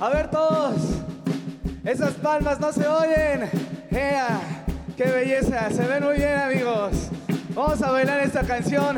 [0.00, 0.76] A ver todos,
[1.84, 3.50] esas palmas no se oyen.
[3.90, 4.40] ¡Ea!
[4.96, 5.68] ¡Qué belleza!
[5.70, 7.10] Se ven muy bien amigos.
[7.54, 8.96] Vamos a bailar esta canción.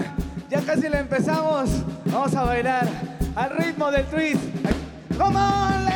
[0.49, 1.71] Ya casi la empezamos.
[2.05, 2.87] Vamos a bailar
[3.35, 4.43] al ritmo del twist.
[5.19, 5.89] Come on,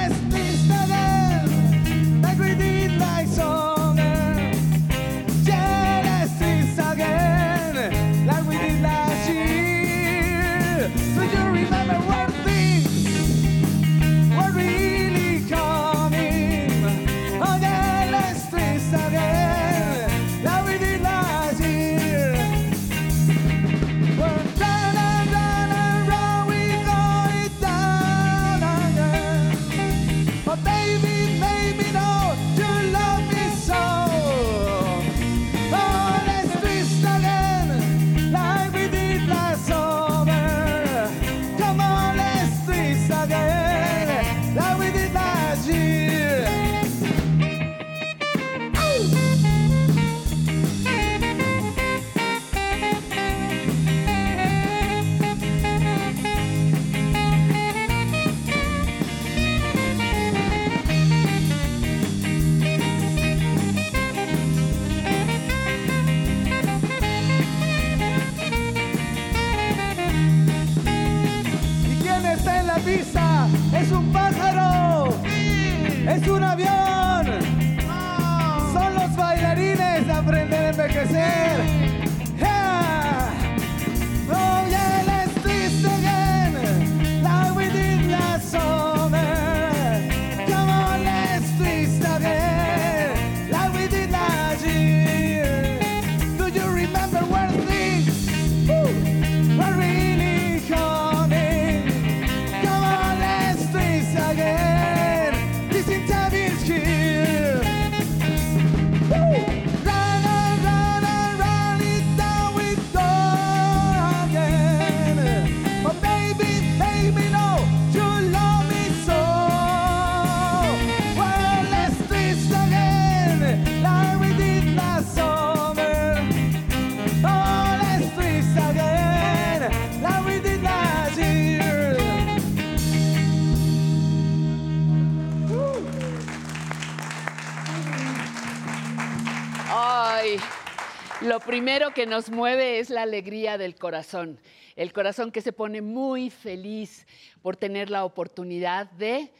[141.46, 144.38] primero que nos mueve es la alegría del corazón.
[144.74, 147.06] El corazón que se pone muy feliz
[147.40, 149.32] por tener la oportunidad de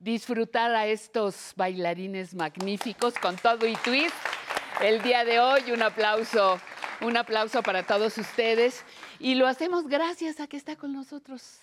[0.00, 4.14] disfrutar a estos bailarines magníficos con todo y twist.
[4.82, 6.60] El día de hoy, un aplauso,
[7.00, 8.84] un aplauso para todos ustedes.
[9.20, 11.61] Y lo hacemos gracias a que está con nosotros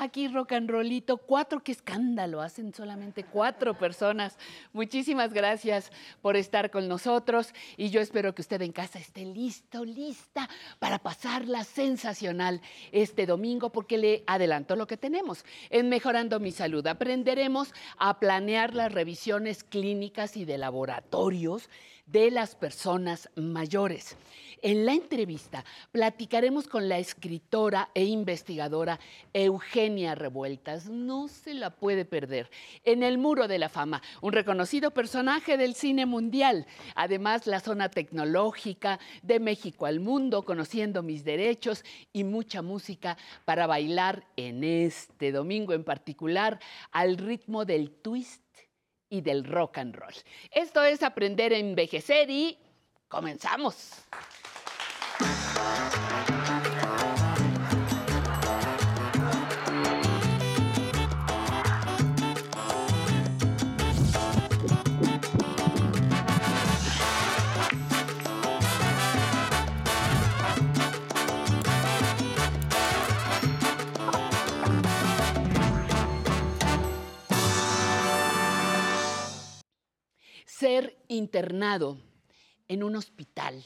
[0.00, 4.38] Aquí rock and rollito, cuatro, qué escándalo, hacen solamente cuatro personas.
[4.72, 5.90] Muchísimas gracias
[6.22, 10.48] por estar con nosotros y yo espero que usted en casa esté listo, lista
[10.78, 12.60] para pasarla sensacional
[12.92, 15.44] este domingo porque le adelanto lo que tenemos.
[15.68, 21.68] En Mejorando mi Salud aprenderemos a planear las revisiones clínicas y de laboratorios
[22.10, 24.16] de las personas mayores.
[24.60, 28.98] En la entrevista platicaremos con la escritora e investigadora
[29.32, 30.88] Eugenia Revueltas.
[30.88, 32.50] No se la puede perder.
[32.82, 36.66] En el Muro de la Fama, un reconocido personaje del cine mundial.
[36.96, 43.68] Además, la zona tecnológica de México al mundo, conociendo mis derechos y mucha música para
[43.68, 46.58] bailar en este domingo en particular
[46.90, 48.47] al ritmo del twist
[49.10, 50.14] y del rock and roll.
[50.50, 52.58] Esto es aprender a envejecer y
[53.08, 54.04] comenzamos.
[80.58, 82.00] Ser internado
[82.66, 83.64] en un hospital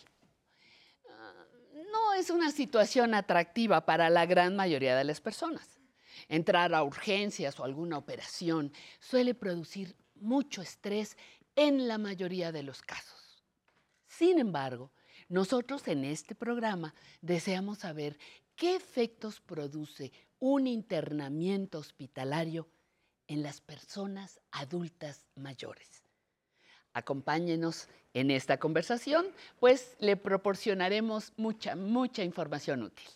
[1.09, 1.47] ah,
[1.91, 5.81] no es una situación atractiva para la gran mayoría de las personas.
[6.29, 11.17] Entrar a urgencias o alguna operación suele producir mucho estrés
[11.57, 13.43] en la mayoría de los casos.
[14.07, 14.93] Sin embargo,
[15.31, 18.19] nosotros en este programa deseamos saber
[18.55, 22.69] qué efectos produce un internamiento hospitalario
[23.29, 26.02] en las personas adultas mayores.
[26.95, 29.27] Acompáñenos en esta conversación,
[29.59, 33.09] pues le proporcionaremos mucha, mucha información útil.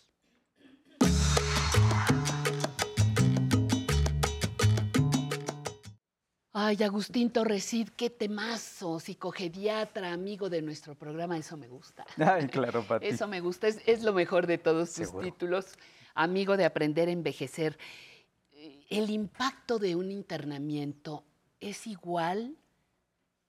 [6.59, 12.03] Ay, Agustín Torresid, qué temazo, psicogediatra, amigo de nuestro programa, eso me gusta.
[12.17, 13.05] Ay, claro, Pati.
[13.05, 15.23] Eso me gusta, es, es lo mejor de todos tus Seguro.
[15.23, 15.67] títulos.
[16.15, 17.77] Amigo de aprender a envejecer.
[18.89, 21.23] ¿El impacto de un internamiento
[21.59, 22.57] es igual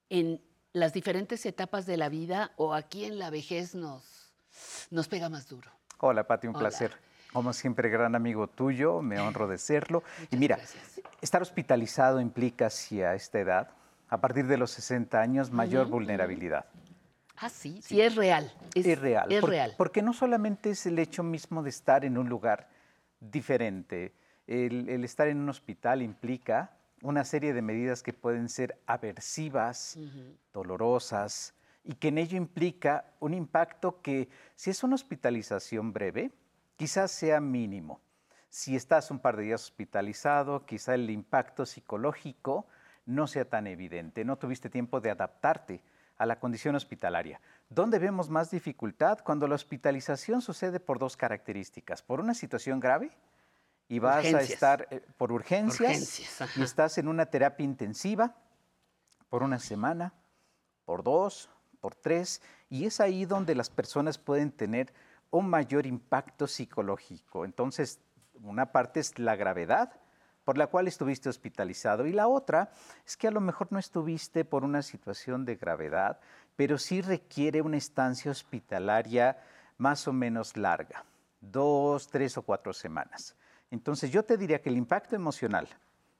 [0.09, 0.41] en
[0.73, 4.31] las diferentes etapas de la vida o aquí en la vejez nos,
[4.91, 5.69] nos pega más duro?
[5.99, 6.69] Hola, Pati, un Hola.
[6.69, 6.93] placer.
[7.33, 10.03] Como siempre, gran amigo tuyo, me honro de serlo.
[10.17, 11.01] y Muchas mira, gracias.
[11.21, 13.69] estar hospitalizado implica hacia esta edad,
[14.09, 16.65] a partir de los 60 años, mayor vulnerabilidad.
[17.37, 18.51] Ah, sí, sí, es real.
[18.73, 19.31] Es, real.
[19.31, 19.73] Es por- real.
[19.77, 22.67] Porque no solamente es el hecho mismo de estar en un lugar
[23.21, 24.13] diferente.
[24.47, 29.97] El, el estar en un hospital implica una serie de medidas que pueden ser aversivas,
[30.53, 31.53] dolorosas,
[31.83, 36.31] y que en ello implica un impacto que, si es una hospitalización breve,
[36.75, 38.01] quizás sea mínimo.
[38.49, 42.67] Si estás un par de días hospitalizado, quizá el impacto psicológico
[43.05, 45.81] no sea tan evidente, no tuviste tiempo de adaptarte
[46.17, 47.39] a la condición hospitalaria.
[47.69, 49.19] ¿Dónde vemos más dificultad?
[49.23, 52.01] Cuando la hospitalización sucede por dos características.
[52.03, 53.09] Por una situación grave
[53.89, 56.21] y vas a estar eh, por urgencias,
[56.55, 58.35] y estás en una terapia intensiva
[59.29, 60.13] por una semana,
[60.85, 61.49] por dos,
[61.81, 64.93] por tres, y es ahí donde las personas pueden tener
[65.31, 67.45] un mayor impacto psicológico.
[67.45, 67.99] Entonces,
[68.41, 69.91] una parte es la gravedad
[70.45, 72.71] por la cual estuviste hospitalizado y la otra
[73.05, 76.19] es que a lo mejor no estuviste por una situación de gravedad,
[76.55, 79.37] pero sí requiere una estancia hospitalaria
[79.77, 81.05] más o menos larga,
[81.39, 83.35] dos, tres o cuatro semanas.
[83.71, 85.67] Entonces yo te diría que el impacto emocional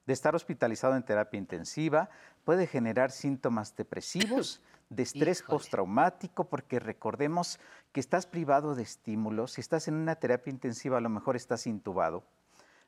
[0.06, 2.10] de estar hospitalizado en terapia intensiva
[2.44, 5.56] puede generar síntomas depresivos, de estrés Híjole.
[5.56, 7.60] postraumático, porque recordemos
[7.92, 11.68] que estás privado de estímulos, si estás en una terapia intensiva a lo mejor estás
[11.68, 12.24] intubado,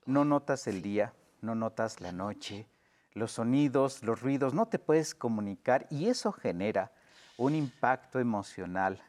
[0.06, 2.68] no notas el día, no notas la noche,
[3.14, 6.92] los sonidos, los ruidos, no te puedes comunicar y eso genera
[7.38, 9.04] un impacto emocional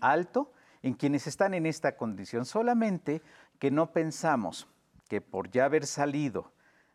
[0.00, 3.22] alto en quienes están en esta condición, solamente
[3.58, 4.68] que no pensamos
[5.08, 6.52] que por ya haber salido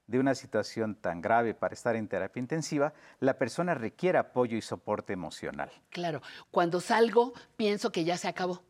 [0.08, 4.62] de una situación tan grave para estar en terapia intensiva, la persona requiere apoyo y
[4.62, 5.72] soporte emocional.
[5.90, 6.22] Claro,
[6.52, 8.62] cuando salgo pienso que ya se acabó.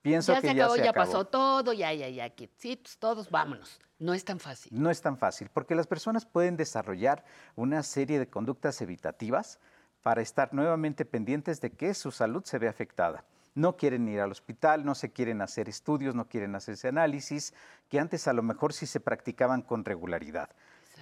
[0.00, 1.06] Pienso ya que se ya acabó, se ya acabó.
[1.06, 3.80] pasó todo, ya, ya, ya, quietecitos, todos, vámonos.
[3.98, 4.70] No es tan fácil.
[4.72, 7.24] No es tan fácil, porque las personas pueden desarrollar
[7.56, 9.58] una serie de conductas evitativas
[10.02, 13.24] para estar nuevamente pendientes de que su salud se ve afectada.
[13.56, 17.54] No quieren ir al hospital, no se quieren hacer estudios, no quieren hacerse análisis,
[17.88, 20.50] que antes a lo mejor sí se practicaban con regularidad.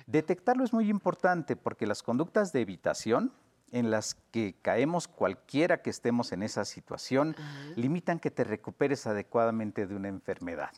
[0.06, 3.32] Detectarlo es muy importante porque las conductas de evitación
[3.72, 7.34] en las que caemos cualquiera que estemos en esa situación
[7.74, 10.70] limitan que te recuperes adecuadamente de una enfermedad.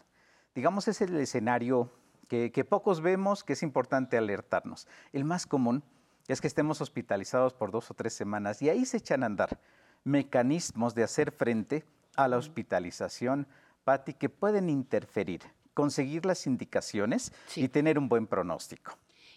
[0.54, 1.92] Digamos, es el escenario
[2.26, 4.88] que, que pocos vemos, que es importante alertarnos.
[5.12, 5.84] El más común
[6.26, 9.60] es que estemos hospitalizados por dos o tres semanas y ahí se echan a andar
[10.06, 13.46] mecanismos de hacer frente a la hospitalización,
[13.84, 15.42] Patti, que pueden interferir,
[15.74, 17.64] conseguir las indicaciones Sí.
[17.64, 18.96] y tener un buen pronóstico.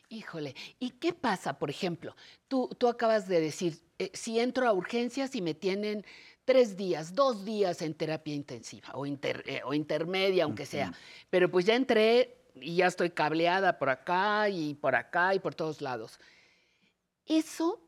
[0.10, 2.16] Híjole, ¿y qué pasa, por ejemplo?
[2.48, 6.06] Tú, tú acabas de decir, eh, si entro a urgencias y me tienen
[6.46, 10.94] tres días, dos días en terapia intensiva o, inter- eh, o intermedia, aunque sea,
[11.30, 15.54] pero pues ya entré y ya estoy cableada por acá y por acá y por
[15.56, 16.20] todos lados.
[17.26, 17.80] Eso,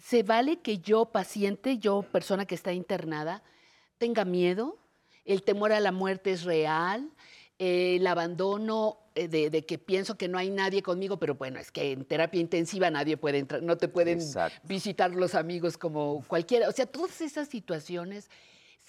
[0.00, 3.42] ¿se vale que yo, paciente, yo, persona que está internada,
[3.98, 4.78] tenga miedo?
[5.24, 7.10] ¿El temor a la muerte es real?
[7.58, 11.70] El abandono eh, de, de que pienso que no hay nadie conmigo, pero bueno, es
[11.70, 14.58] que en terapia intensiva nadie puede entrar, no te pueden Exacto.
[14.66, 16.68] visitar los amigos como cualquiera.
[16.68, 18.30] O sea, todas esas situaciones,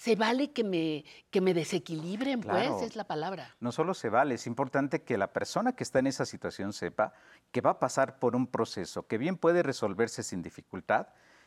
[0.02, 2.42] ¿se vale que me, que me desequilibren?
[2.42, 2.78] Claro.
[2.78, 3.54] Pues es la palabra.
[3.60, 7.12] No solo se vale, es importante que la persona que está en esa situación sepa
[7.52, 11.06] que va a pasar por un proceso que bien puede resolverse sin dificultad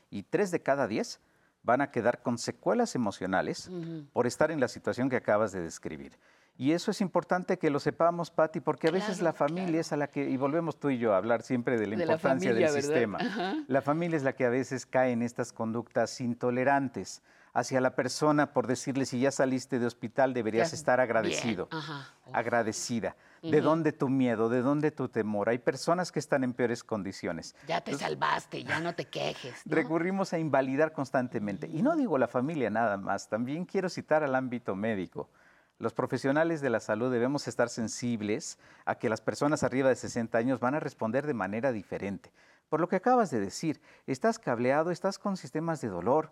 [0.10, 1.20] y tres de cada diez
[1.64, 3.70] van a quedar con secuelas emocionales
[4.14, 6.18] por estar en la situación que acabas de describir.
[6.58, 9.82] Y eso es importante que lo sepamos, Patti, porque a veces la familia claro.
[9.82, 12.06] es a la que, y volvemos tú y yo a hablar siempre de la De
[12.06, 12.90] la importancia familia, del ¿verdad?
[12.90, 13.18] sistema.
[13.20, 13.56] Ajá.
[13.68, 17.22] La familia es la que a veces cae en estas conductas intolerantes
[17.56, 22.14] hacia la persona por decirle si ya saliste de hospital deberías estar agradecido ajá.
[22.34, 23.16] agradecida.
[23.42, 24.50] ¿De dónde tu miedo?
[24.50, 25.50] ¿De dónde tu temor?
[25.50, 27.56] Hay personas que están en peores condiciones.
[27.68, 29.62] Ya te salvaste, ya no te quejes.
[29.66, 29.76] ¿no?
[29.76, 31.68] Recurrimos a invalidar constantemente.
[31.68, 35.30] Y no digo la familia nada más, también quiero citar al ámbito médico.
[35.78, 40.38] Los profesionales de la salud debemos estar sensibles a que las personas arriba de 60
[40.38, 42.32] años van a responder de manera diferente.
[42.68, 46.32] Por lo que acabas de decir, estás cableado, estás con sistemas de dolor,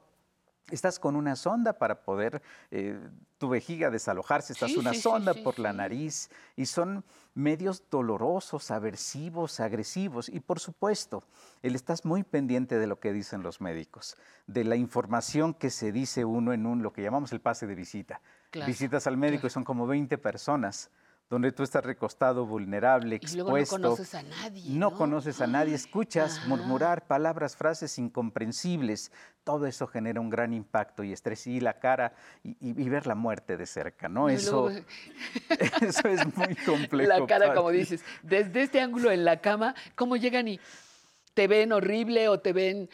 [0.72, 2.42] Estás con una sonda para poder
[2.72, 2.98] eh,
[3.38, 7.04] tu vejiga desalojarse, estás Sí, una sí, sonda sí, por la nariz y son
[7.36, 10.30] medios dolorosos, aversivos, agresivos.
[10.30, 11.26] Y por supuesto,
[11.62, 14.18] él estás muy pendiente de lo que dicen los médicos,
[14.48, 17.76] de la información que se dice uno en un lo que llamamos el pase de
[17.76, 18.22] visita.
[18.50, 20.90] Claro, Visitas al médico y son como 20 personas
[21.30, 23.90] donde tú estás recostado, vulnerable, Y luego no expuesto.
[23.90, 24.98] conoces a nadie, No ¿no?
[24.98, 26.48] conoces a nadie, escuchas Ajá.
[26.48, 29.12] murmurar palabras, frases incomprensibles.
[29.44, 32.14] Todo eso genera un gran impacto y estrés y la cara
[32.44, 34.30] y, y- y ver la muerte de cerca, ¿no?
[34.30, 34.86] Y Eso, luego-
[35.82, 37.10] eso es muy complejo.
[37.20, 40.60] La cara, como dices, desde este ángulo en la cama, ¿cómo llegan y
[41.34, 42.90] te ven horrible o te ven,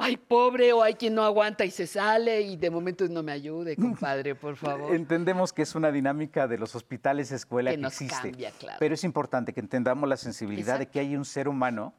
[0.00, 3.32] ay, pobre, o hay quien no aguanta y se sale y de momento no me
[3.32, 4.94] ayude, compadre, por favor?
[4.94, 8.78] Entendemos que es una dinámica de los hospitales escuela Que que, nos existe, cambia, claro.
[8.80, 11.94] pero es importante que entendamos la sensibilidad de que hay un ser humano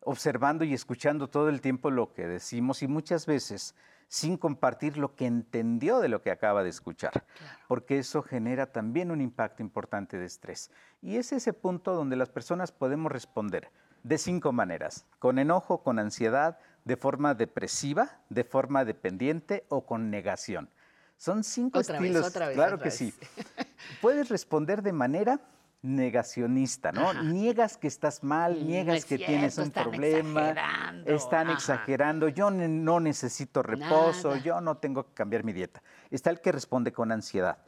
[0.00, 3.74] observando y escuchando todo el tiempo lo que decimos y muchas veces
[4.08, 7.24] sin compartir lo que entendió de lo que acaba de escuchar,
[7.68, 10.70] porque eso genera también un impacto importante de estrés.
[11.02, 13.70] Y es ese punto donde las personas podemos responder
[14.02, 20.10] de cinco maneras, con enojo, con ansiedad, de forma depresiva, de forma dependiente o con
[20.10, 20.70] negación.
[21.18, 22.96] Son cinco Otra vez, estilos, otra vez, claro otra que vez.
[22.96, 23.14] sí.
[24.00, 25.38] Puedes responder de manera
[25.82, 27.10] negacionista, ¿no?
[27.10, 27.22] Ajá.
[27.22, 31.46] Niegas que estás mal, Mm, no niegas es que tienes un están problema, exagerando, están
[31.48, 31.56] ajá.
[31.58, 34.42] exagerando, yo no necesito reposo, Nada.
[34.42, 35.82] yo no tengo que cambiar mi dieta.
[36.10, 37.58] Está el que responde con ansiedad,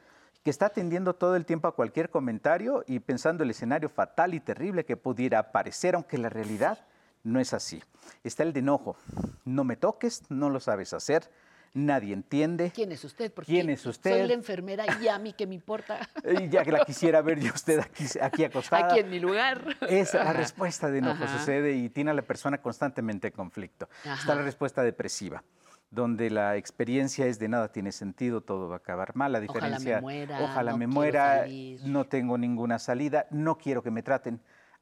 [0.42, 4.40] que está atendiendo todo el tiempo a cualquier comentario y pensando el escenario fatal y
[4.40, 6.86] terrible que pudiera aparecer, aunque la realidad
[7.22, 7.82] no es así.
[8.24, 8.96] Está el de enojo,
[9.44, 11.30] no me toques, no lo sabes hacer,
[11.74, 12.72] nadie entiende.
[12.74, 13.32] ¿Quién es usted?
[13.32, 14.18] Porque ¿Quién es usted?
[14.18, 16.08] Soy la enfermera y a mí qué me importa.
[16.40, 18.86] Y ya que la quisiera ver yo usted aquí, aquí acostada.
[18.86, 19.76] Aquí en mi lugar.
[19.88, 21.38] Es la respuesta de enojo Ajá.
[21.38, 23.88] sucede y tiene a la persona constantemente en conflicto.
[24.04, 25.42] Está la respuesta depresiva,
[25.90, 29.32] donde la experiencia es de nada tiene sentido, todo va a acabar mal.
[29.32, 31.46] La Ojalá me diferencia, muera, ojalá no me muera,
[31.84, 34.40] no tengo ninguna salida, no quiero que me traten,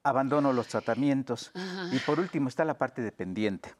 [0.08, 1.50] abandono los tratamientos.
[1.54, 1.90] Ajá.
[1.92, 3.74] Y por último está la parte dependiente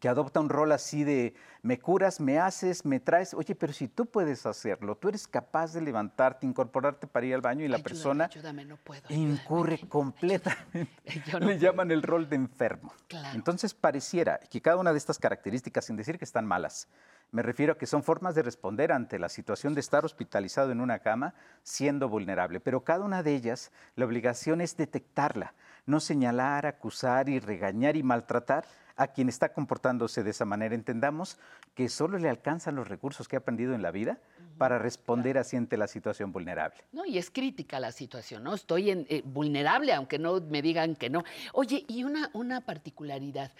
[0.00, 3.34] que adopta un rol así de me curas, me haces, me traes.
[3.34, 7.40] Oye, pero si tú puedes hacerlo, tú eres capaz de levantarte, incorporarte para ir al
[7.40, 9.02] baño y la Ayúdame, persona Ayúdame, no puedo.
[9.08, 9.32] ayúdame.
[9.32, 10.92] incurre completamente.
[11.32, 11.58] No Le puedo.
[11.58, 12.92] llaman el rol de enfermo.
[13.08, 13.34] Claro.
[13.34, 16.86] Entonces pareciera que cada una de estas características, sin decir que están malas,
[17.30, 20.80] me refiero a que son formas de responder ante la situación de estar hospitalizado en
[20.80, 22.60] una cama siendo vulnerable.
[22.60, 25.54] Pero cada una de ellas, la obligación es detectarla,
[25.86, 28.64] no señalar, acusar y regañar y maltratar
[28.98, 30.74] a quien está comportándose de esa manera.
[30.74, 31.38] Entendamos
[31.74, 34.18] que solo le alcanzan los recursos que ha aprendido en la vida
[34.58, 36.84] para responder así ante la situación vulnerable.
[36.90, 38.54] No, y es crítica la situación, ¿no?
[38.54, 41.22] Estoy en, eh, vulnerable, aunque no me digan que no.
[41.52, 43.52] Oye, y una, una particularidad,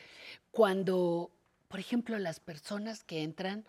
[0.51, 1.31] cuando,
[1.69, 3.65] por ejemplo, las personas que entran,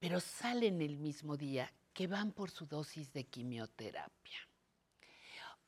[0.00, 4.38] pero salen el mismo día, que van por su dosis de quimioterapia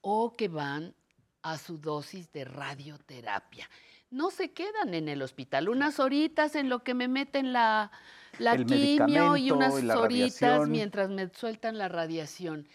[0.02, 0.94] o que van
[1.40, 3.68] a su dosis de radioterapia.
[4.14, 7.90] No se quedan en el hospital, unas horitas en lo que me meten la,
[8.38, 10.70] la quimio y unas y horitas radiación.
[10.70, 12.68] mientras me sueltan la radiación.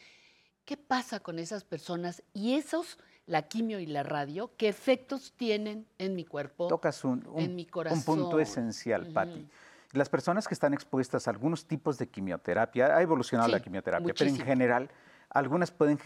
[0.66, 5.88] ¿Qué pasa con esas personas y esos, la quimio y la radio, qué efectos tienen
[5.98, 6.68] en mi cuerpo?
[6.68, 8.42] Tocas un, un- en mi un punto corazón.
[8.42, 9.40] esencial, Patti.
[9.40, 9.50] Ujú.
[9.94, 14.30] Las personas que están expuestas a algunos tipos de quimioterapia, ha evolucionado la quimioterapia, pero
[14.30, 14.90] en general
[15.30, 15.98] algunas pueden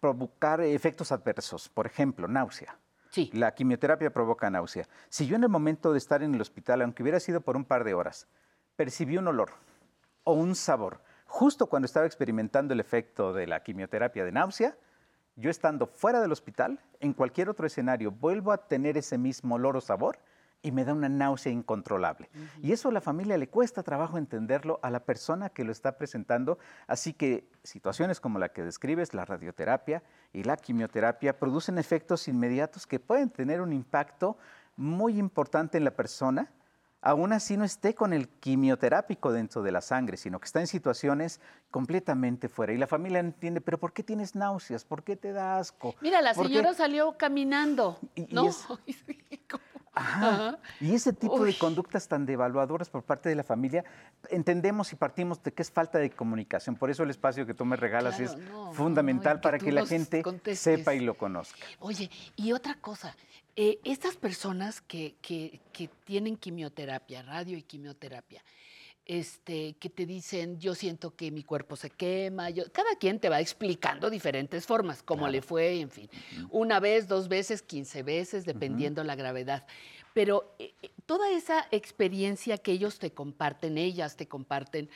[0.00, 2.76] provocar efectos adversos, por ejemplo, náusea.
[3.32, 4.86] La quimioterapia provoca náusea.
[5.08, 7.64] Si yo en el momento de estar en el hospital, aunque hubiera sido por un
[7.64, 8.28] par de horas,
[8.76, 9.50] percibí un olor
[10.22, 14.76] o un sabor, justo cuando estaba experimentando el efecto de la quimioterapia de náusea,
[15.36, 19.76] yo estando fuera del hospital, en cualquier otro escenario, vuelvo a tener ese mismo olor
[19.76, 20.18] o sabor
[20.62, 22.28] y me da una náusea incontrolable.
[22.62, 25.96] Y eso a la familia le cuesta trabajo entenderlo a la persona que lo está
[25.96, 26.58] presentando.
[26.86, 30.02] Así que situaciones como la que describes, la radioterapia
[30.32, 34.36] y la quimioterapia, producen efectos inmediatos que pueden tener un impacto
[34.76, 36.50] muy importante en la persona,
[37.02, 40.66] aún así no esté con el quimioterápico dentro de la sangre, sino que está en
[40.66, 41.40] situaciones
[41.70, 42.74] completamente fuera.
[42.74, 44.84] Y la familia entiende, pero ¿por qué tienes náuseas?
[44.84, 45.94] ¿Por qué te da asco?
[46.02, 46.52] Mira, la ¿Por qué?".
[46.52, 47.98] señora salió caminando.
[48.14, 48.46] Y- y ¿no?
[48.48, 48.66] es-.
[49.92, 50.28] Ajá.
[50.28, 50.58] Ajá.
[50.80, 51.52] Y ese tipo Uy.
[51.52, 53.84] de conductas tan devaluadoras por parte de la familia,
[54.30, 56.76] entendemos y partimos de que es falta de comunicación.
[56.76, 59.42] Por eso el espacio que tú me regalas Claro, es no, fundamental no, y que
[59.42, 60.60] para que la gente contestes.
[60.78, 61.58] sepa y lo conozca.
[61.80, 63.16] Oye, y otra cosa,
[63.56, 68.42] eh, estas personas que, que- que tienen quimioterapia, radio y quimioterapia,
[69.06, 72.50] este, que te dicen, yo siento que mi cuerpo se quema.
[72.50, 76.08] Yo, cada quien te va explicando diferentes formas, cómo le fue, en fin.
[76.50, 79.66] Una vez, dos veces, quince veces, dependiendo la gravedad.
[80.14, 84.90] Pero eh, eh, toda esa experiencia que ellos te comparten, ellas te comparten,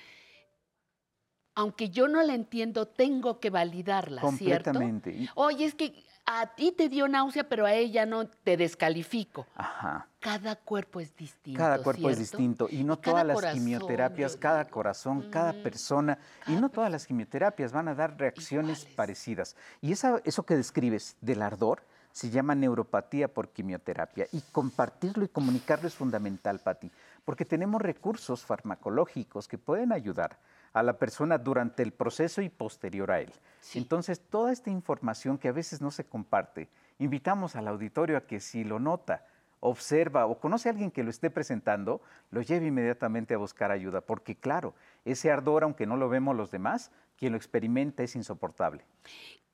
[1.55, 4.73] aunque yo no la entiendo, tengo que validarla, ¿cierto?
[4.73, 5.29] Completamente.
[5.37, 9.47] Oye, es que a ti te dio náusea, pero a ella no, te descalifico.
[9.57, 10.09] Ajá.
[10.21, 11.59] Cada cuerpo es distinto.
[11.59, 16.19] Cada cuerpo es distinto y no cada todas las corazón, quimioterapias, cada corazón, cada persona
[16.47, 18.97] y no todas las quimioterapias van a dar reacciones Iguales.
[18.97, 19.57] parecidas.
[19.83, 25.29] Y esa- eso que describes del ardor se llama neuropatía por quimioterapia y compartirlo y
[25.29, 26.91] comunicarlo es fundamental, Pati,
[27.25, 30.39] porque tenemos recursos farmacológicos que pueden ayudar
[30.75, 33.33] a la persona durante el proceso y posterior a él.
[33.61, 33.79] Sí.
[33.79, 38.41] Entonces, toda esta información que a veces no se comparte, invitamos al auditorio a que
[38.41, 39.25] si lo nota,
[39.61, 44.03] observa o conoce a alguien que lo esté presentando, lo lleve inmediatamente a buscar ayuda,
[44.03, 44.75] porque claro,
[45.07, 48.85] ese ardor, aunque no lo vemos los demás, quien lo experimenta es insoportable.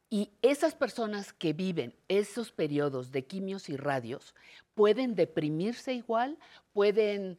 [0.09, 4.35] Y esas personas que viven esos periodos de quimios y radios
[4.75, 6.39] pueden deprimirse igual,
[6.73, 7.39] pueden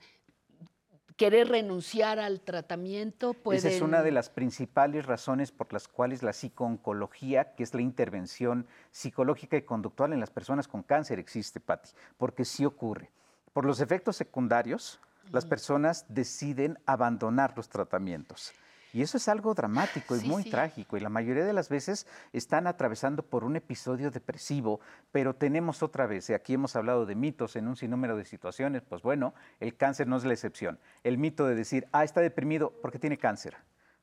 [1.22, 3.36] querer renunciar al tratamiento.
[3.51, 7.82] Esa es una de las principales razones por las cuales la psicooncología, que es la
[7.82, 13.12] intervención psicológica y conductual en las personas con cáncer, existe, Patti, porque sí ocurre.
[13.54, 15.00] Por los efectos secundarios,
[15.32, 18.51] las personas deciden abandonar los tratamientos.
[18.94, 20.50] Y eso es algo dramático y Sí, muy sí.
[20.52, 20.98] trágico.
[20.98, 24.80] Y la mayoría de las veces están atravesando por un episodio depresivo,
[25.12, 28.82] pero tenemos otra vez, y aquí hemos hablado de mitos en un sinnúmero de situaciones,
[28.82, 30.80] pues bueno, el cáncer no es la excepción.
[31.04, 33.56] El mito de decir, ah, está deprimido porque tiene cáncer,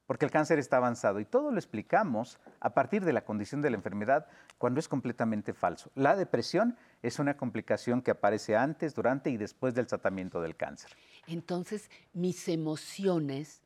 [0.06, 1.20] porque el cáncer está avanzado.
[1.20, 4.26] Y todo lo explicamos a partir de la condición de la enfermedad
[4.56, 5.90] cuando es completamente falso.
[5.94, 10.90] La depresión es una complicación que aparece antes, durante y después del tratamiento del cáncer.
[11.26, 13.60] Entonces, mis emociones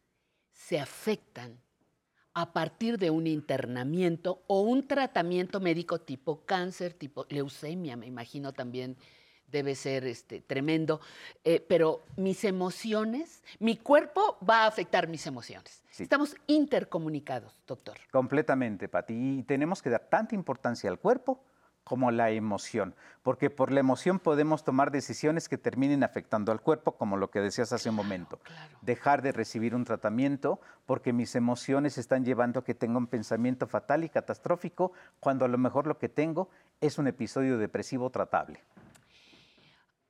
[0.52, 1.58] se afectan
[2.34, 8.52] a partir de un internamiento o un tratamiento médico tipo cáncer, tipo leucemia, me imagino
[8.52, 8.96] también
[9.52, 11.00] debe ser este, tremendo,
[11.44, 15.84] eh, pero mis emociones, mi cuerpo va a afectar mis emociones.
[15.90, 16.04] Sí.
[16.04, 17.98] Estamos intercomunicados, doctor.
[18.10, 19.12] Completamente, Pati.
[19.12, 21.44] Y tenemos que dar tanta importancia al cuerpo
[21.84, 26.96] como la emoción, porque por la emoción podemos tomar decisiones que terminen afectando al cuerpo,
[26.96, 28.38] como lo que decías hace un momento.
[28.38, 28.78] claro.
[28.82, 33.66] Dejar de recibir un tratamiento porque mis emociones están llevando a que tenga un pensamiento
[33.66, 36.48] fatal y catastrófico, cuando a lo mejor lo que tengo
[36.80, 38.62] es un episodio depresivo tratable.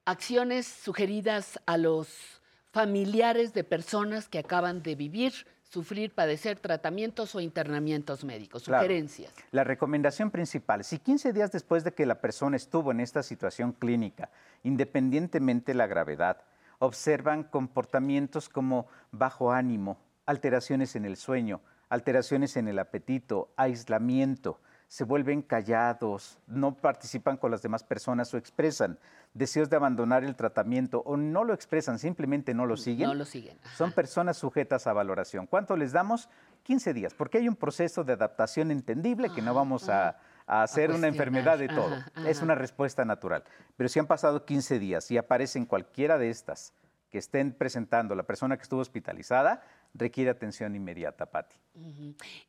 [0.04, 7.40] Acciones sugeridas a los familiares de personas que acaban de vivir, sufrir, padecer tratamientos o
[7.40, 8.64] internamientos médicos.
[8.64, 8.82] Claro.
[8.82, 9.32] Sugerencias.
[9.52, 13.72] La recomendación principal, si 15 días después de que la persona estuvo en esta situación
[13.72, 14.30] clínica,
[14.64, 16.42] independientemente de la gravedad,
[16.78, 24.60] observan comportamientos como bajo ánimo, alteraciones en el sueño, alteraciones en el apetito, aislamiento,
[24.92, 28.98] se vuelven callados, no participan con las demás personas o expresan
[29.32, 33.08] deseos de abandonar el tratamiento o no lo expresan, simplemente no lo siguen.
[33.08, 33.56] No lo siguen.
[33.64, 33.74] ajá.
[33.74, 35.46] Son personas sujetas a valoración.
[35.46, 36.28] ¿Cuánto les damos?
[36.64, 40.90] 15 días, porque hay un proceso de adaptación entendible que no vamos a, a hacer
[40.90, 41.94] una enfermedad de todo.
[41.94, 43.44] Ajá, Es una respuesta natural.
[43.78, 46.74] Pero si han pasado 15 días y aparecen cualquiera de estas
[47.10, 49.62] que estén presentando la persona que estuvo hospitalizada,
[49.94, 51.56] requiere atención inmediata, Patti.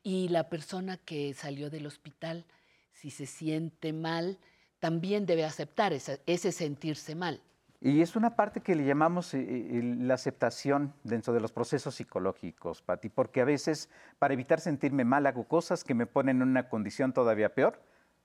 [0.03, 2.45] Y la persona que salió del hospital,
[2.91, 4.37] si se siente mal,
[4.79, 7.41] también debe aceptar esa- ese sentirse mal.
[7.79, 11.95] Y es una parte que le llamamos eh, eh, la aceptación dentro de los procesos
[11.95, 16.47] psicológicos, Patti, porque a veces para evitar sentirme mal hago cosas que me ponen en
[16.47, 17.81] una condición todavía peor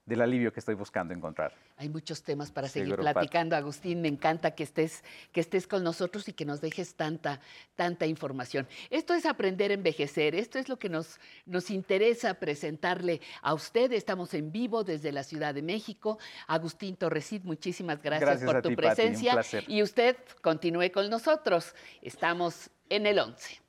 [0.08, 1.52] del alivio que estoy buscando encontrar.
[1.76, 3.12] Hay muchos temas para seguir Seguro, Pat.
[3.12, 4.00] platicando, Agustín.
[4.00, 7.40] Me encanta que estés, que estés con nosotros y que nos dejes tanta,
[7.76, 8.66] tanta información.
[8.88, 10.34] Esto es aprender a envejecer.
[10.34, 13.92] Esto es lo que nos, nos interesa presentarle a usted.
[13.92, 16.18] Estamos en vivo desde la Ciudad de México.
[16.46, 19.32] Agustín Torrecid, muchísimas gracias, Gracias por a tu ti, Pati, un presencia.
[19.34, 19.64] placer.
[19.68, 21.74] Y usted continúe con nosotros.
[22.00, 23.60] Estamos en el 11.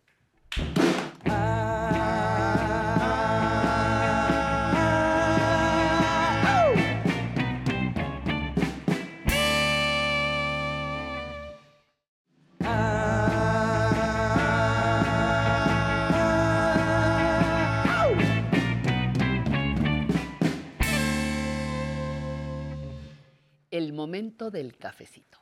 [23.79, 25.37] El momento del cafecito.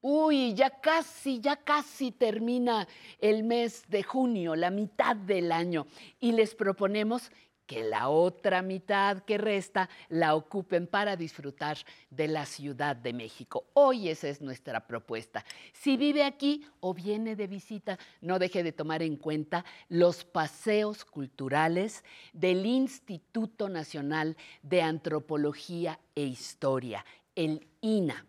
[0.00, 2.86] Uy, ya casi, ya casi termina
[3.18, 5.88] el mes de junio, la mitad del año,
[6.20, 7.32] y les proponemos
[7.66, 11.78] que la otra mitad que resta la ocupen para disfrutar
[12.10, 13.66] de la Ciudad de México.
[13.74, 15.44] Hoy esa es nuestra propuesta.
[15.72, 21.04] Si vive aquí o viene de visita, no deje de tomar en cuenta los paseos
[21.04, 28.26] culturales del Instituto Nacional de Antropología e Historia, el INA.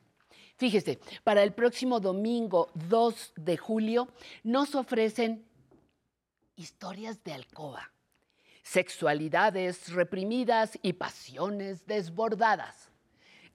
[0.58, 4.08] Fíjese, para el próximo domingo 2 de julio
[4.44, 5.44] nos ofrecen
[6.56, 7.92] historias de alcoba
[8.64, 12.90] sexualidades reprimidas y pasiones desbordadas.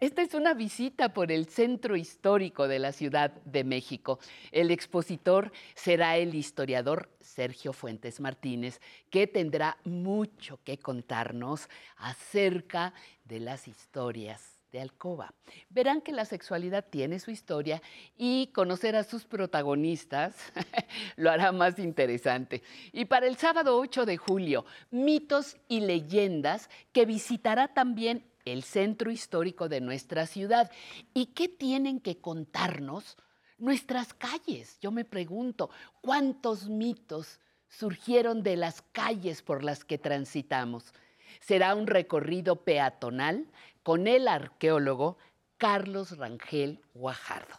[0.00, 4.20] Esta es una visita por el centro histórico de la Ciudad de México.
[4.52, 12.94] El expositor será el historiador Sergio Fuentes Martínez, que tendrá mucho que contarnos acerca
[13.24, 15.34] de las historias de Alcoba.
[15.70, 17.82] Verán que la sexualidad tiene su historia
[18.16, 20.36] y conocer a sus protagonistas
[21.16, 22.62] lo hará más interesante.
[22.92, 29.10] Y para el sábado 8 de julio, mitos y leyendas que visitará también el centro
[29.10, 30.70] histórico de nuestra ciudad.
[31.14, 33.16] ¿Y qué tienen que contarnos
[33.58, 34.78] nuestras calles?
[34.80, 40.92] Yo me pregunto, ¿cuántos mitos surgieron de las calles por las que transitamos?
[41.40, 43.46] Será un recorrido peatonal
[43.88, 45.16] con el arqueólogo
[45.56, 47.54] Carlos Rangel Guajardo.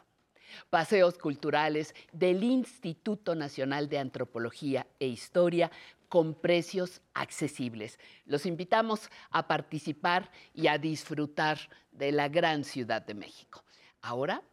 [0.70, 5.72] Paseos culturales del Instituto Nacional de Antropología e Historia
[6.08, 7.98] con precios accesibles.
[8.26, 11.58] Los invitamos a participar y a disfrutar
[11.92, 13.64] de la gran Ciudad de México.
[14.04, 14.44] Ahora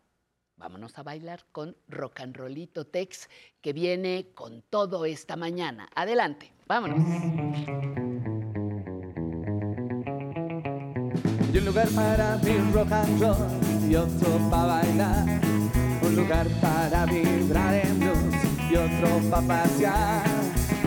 [0.56, 3.28] vámonos a bailar con Rock and Rollito Tex
[3.60, 5.90] que viene con todo esta mañana.
[5.94, 8.15] Adelante, vámonos.
[11.52, 15.40] Y un lugar para mi rock and roll y otro para bailar.
[16.02, 18.35] Un lugar para vibrar en blues
[18.70, 20.22] y otro para pasear.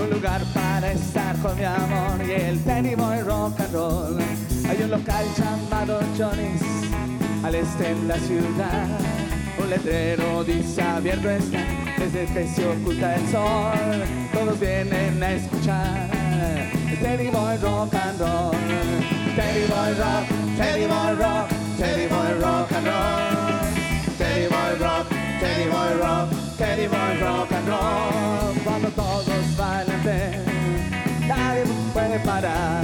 [0.02, 4.18] Un lugar para estar con mi amor y el penny boy rock and roll.
[4.70, 6.62] Hay un local llamado Johnny's
[7.44, 8.88] al este en la ciudad.
[9.62, 11.60] Un letrero dice abierto está
[11.98, 14.04] desde que se oculta el sol.
[14.34, 16.10] Todos vienen a escuchar
[16.90, 19.19] el penny boy rock and roll.
[19.40, 24.18] Teddy boy rock, Teddy boy rock, Teddy boy rock and roll.
[24.18, 25.08] Teddy boy rock,
[25.40, 28.54] Teddy boy rock, Teddy boy rock and roll.
[28.66, 30.04] Cuando todos bailan
[31.26, 32.84] nadie puede parar.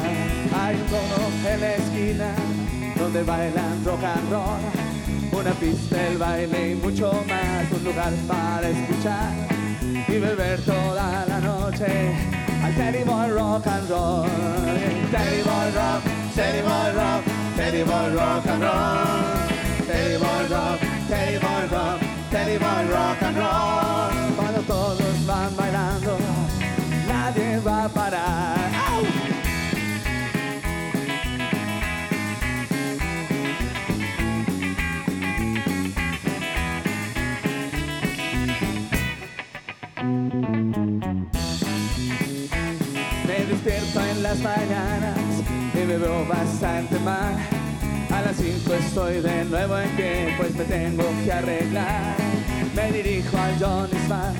[0.57, 2.33] Hay un cono en la esquina
[2.95, 5.37] donde bailan rock and roll.
[5.37, 7.69] Una pista, el baile y mucho más.
[7.69, 9.33] Un lugar para escuchar
[10.07, 12.15] y beber toda la noche.
[12.63, 14.29] Al Teddy Boy Rock and Roll.
[15.11, 16.24] Teddy Boy Rock.
[16.35, 17.23] Teddy boy rock,
[17.55, 19.87] Teddy boy rock and roll.
[19.87, 24.35] Teddy boy rock, Teddy boy rock, Teddy boy rock and roll.
[24.35, 26.17] Cuando todos van bailando,
[27.07, 28.55] nadie va a parar.
[43.25, 45.04] Me despierto en las mañanas
[45.97, 47.35] veo bastante mal.
[48.11, 52.15] A las 5 estoy de nuevo en pie, pues me tengo que arreglar.
[52.75, 54.35] Me dirijo a Johnny Smart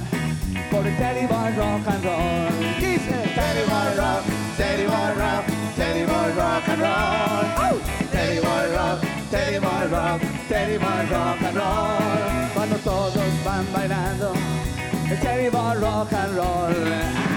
[0.71, 2.79] por el Teddy Boy Rock and Roll.
[2.79, 4.23] Dice Teddy Boy Rock,
[4.57, 7.79] Teddy Boy Rock, Teddy Boy Rock and Roll.
[8.11, 12.49] Teddy Boy Rock, Teddy Boy Rock, Teddy Boy Rock and Roll.
[12.53, 14.33] Cuando todos van bailando,
[15.09, 17.34] el Teddy Boy Rock and Roll.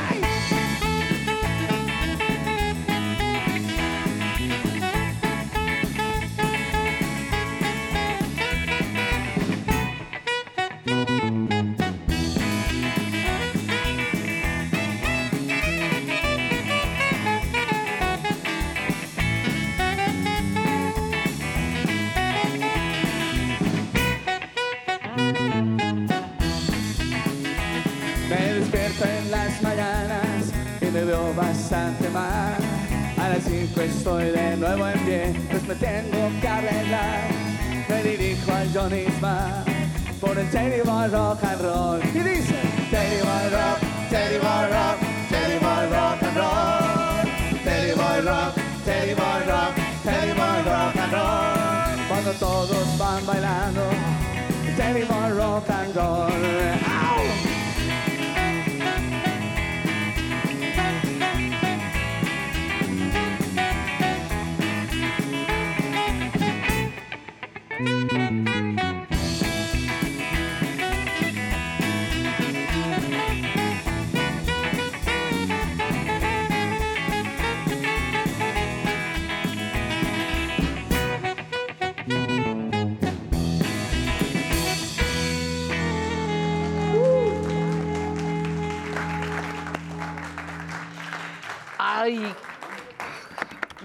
[33.69, 37.29] A las 5 estoy de nuevo en pie, pues me tengo que arreglar.
[37.89, 39.69] Me dirijo a Johnny Smart
[40.21, 42.01] por el Teddy Boy Rock and Roll.
[42.15, 42.55] Y dice,
[42.91, 43.79] Teddy Boy Rock,
[44.11, 47.65] Teddy Boy Rock, Teddy Boy Rock and Roll.
[47.65, 48.55] Teddy Boy Rock,
[48.85, 52.09] Teddy Boy Rock, Teddy Boy Rock and Roll.
[52.09, 53.83] Cuando todos van bailando,
[54.77, 57.08] Teddy Boy Rock and Roll.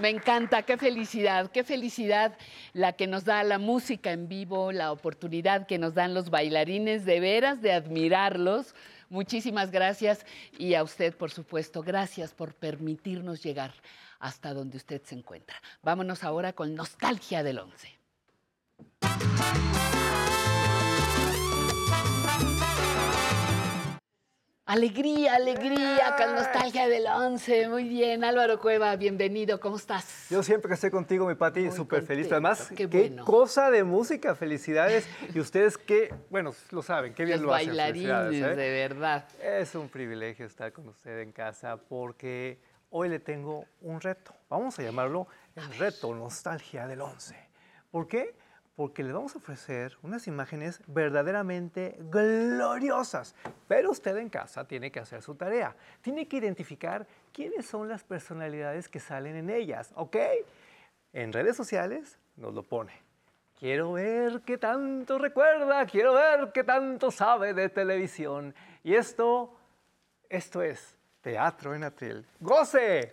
[0.00, 2.36] Me encanta, qué felicidad, qué felicidad
[2.72, 7.04] la que nos da la música en vivo, la oportunidad que nos dan los bailarines,
[7.04, 8.74] de veras de admirarlos.
[9.08, 10.26] Muchísimas gracias
[10.58, 13.72] y a usted, por supuesto, gracias por permitirnos llegar
[14.18, 15.56] hasta donde usted se encuentra.
[15.82, 17.88] Vámonos ahora con Nostalgia del Once.
[24.66, 27.68] Alegría, alegría, con nostalgia del 11.
[27.68, 30.28] Muy bien, Álvaro Cueva, bienvenido, ¿cómo estás?
[30.30, 32.32] Yo siempre que estoy contigo, mi Pati, súper feliz.
[32.32, 33.26] Además, qué qué, bueno.
[33.26, 35.06] cosa de música, felicidades.
[35.34, 37.68] y ustedes qué, bueno, lo saben, qué bien Los lo hacen.
[37.68, 38.88] bailarines, felicidades, de ¿eh?
[38.88, 39.28] verdad.
[39.42, 44.32] Es un privilegio estar con usted en casa porque hoy le tengo un reto.
[44.48, 47.36] Vamos a llamarlo el reto nostalgia del 11.
[47.90, 48.34] ¿Por qué?
[48.76, 53.36] Porque le vamos a ofrecer unas imágenes verdaderamente gloriosas.
[53.68, 55.76] Pero usted en casa tiene que hacer su tarea.
[56.00, 60.16] Tiene que identificar quiénes son las personalidades que salen en ellas, ¿ok?
[61.12, 62.92] En redes sociales nos lo pone.
[63.58, 68.52] Quiero ver qué tanto recuerda, quiero ver qué tanto sabe de televisión.
[68.82, 69.56] Y esto,
[70.28, 72.26] esto es Teatro en Atril.
[72.40, 73.12] ¡Goce!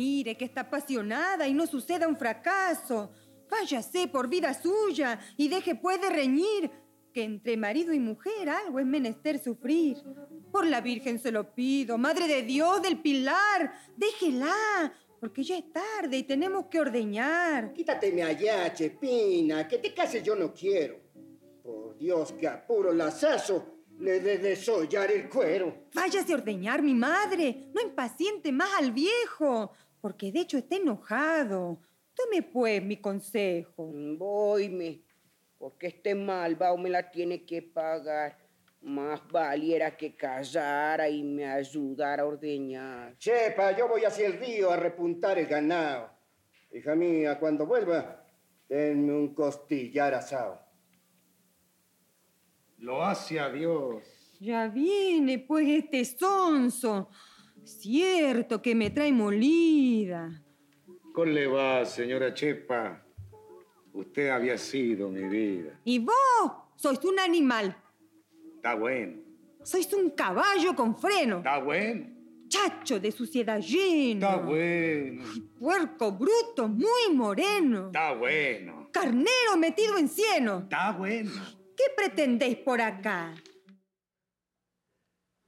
[0.00, 3.10] Mire que está apasionada y no suceda un fracaso.
[3.50, 6.70] Váyase por vida suya y deje puede reñir,
[7.12, 9.98] que entre marido y mujer algo es menester sufrir.
[10.50, 15.70] Por la Virgen se lo pido, Madre de Dios del Pilar, déjela, porque ya es
[15.70, 17.74] tarde y tenemos que ordeñar.
[17.74, 20.98] Quítateme allá, Chepina, que te cases yo no quiero.
[21.62, 25.88] Por Dios, que a puro lazazo le de desollar el cuero.
[25.92, 31.80] Váyase a ordeñar, mi madre, no impaciente más al viejo, porque de hecho está enojado.
[32.14, 33.90] Tome pues mi consejo.
[33.92, 35.02] Mm, Voyme,
[35.58, 38.36] porque este malvado me la tiene que pagar.
[38.82, 43.16] Más valiera que casara y me ayudara a ordeñar.
[43.18, 46.10] Chepa, yo voy hacia el río a repuntar el ganado.
[46.72, 48.24] Hija mía, cuando vuelva,
[48.68, 50.60] denme un costillar asado.
[52.78, 54.02] Lo hace a Dios.
[54.40, 57.10] Ya viene, pues, este sonso.
[57.78, 60.42] Cierto que me trae molida.
[61.14, 63.02] ¿Cómo le va, señora Chepa?
[63.92, 65.78] Usted había sido mi vida.
[65.84, 66.14] Y vos
[66.76, 67.76] sois un animal.
[68.56, 69.18] Está bueno,
[69.62, 71.38] Sois un caballo con freno.
[71.38, 72.06] está bueno,
[72.48, 74.26] Chacho de suciedad lleno.
[74.26, 75.24] está bueno,
[75.58, 77.86] Puerco bruto, muy moreno.
[77.86, 80.60] está bueno, Carnero metido en cieno.
[80.60, 81.30] está bueno.
[81.76, 83.34] ¿Qué pretendéis por acá?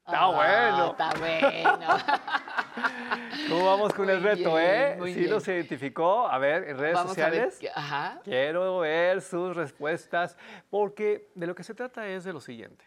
[0.05, 0.91] Está bueno.
[0.91, 1.89] Está bueno.
[3.49, 4.99] ¿Cómo vamos con el reto, bien, eh?
[5.05, 5.31] ¿Sí bien.
[5.31, 6.27] los identificó?
[6.29, 7.51] A ver, en redes Vamos a ver.
[7.53, 7.73] sociales.
[7.75, 8.21] Ajá.
[8.25, 10.37] Quiero ver sus respuestas,
[10.71, 12.85] porque de lo que se trata es de lo siguiente.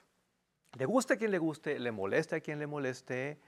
[0.77, 3.39] Le guste a quien le guste, le moleste a quien le moleste,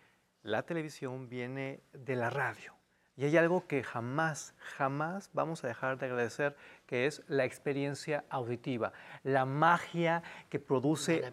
[0.44, 2.77] la televisión viene de la radio.
[3.20, 8.24] Y hay algo que jamás, jamás vamos a dejar de agradecer, que es la experiencia
[8.30, 11.24] auditiva, la magia que produce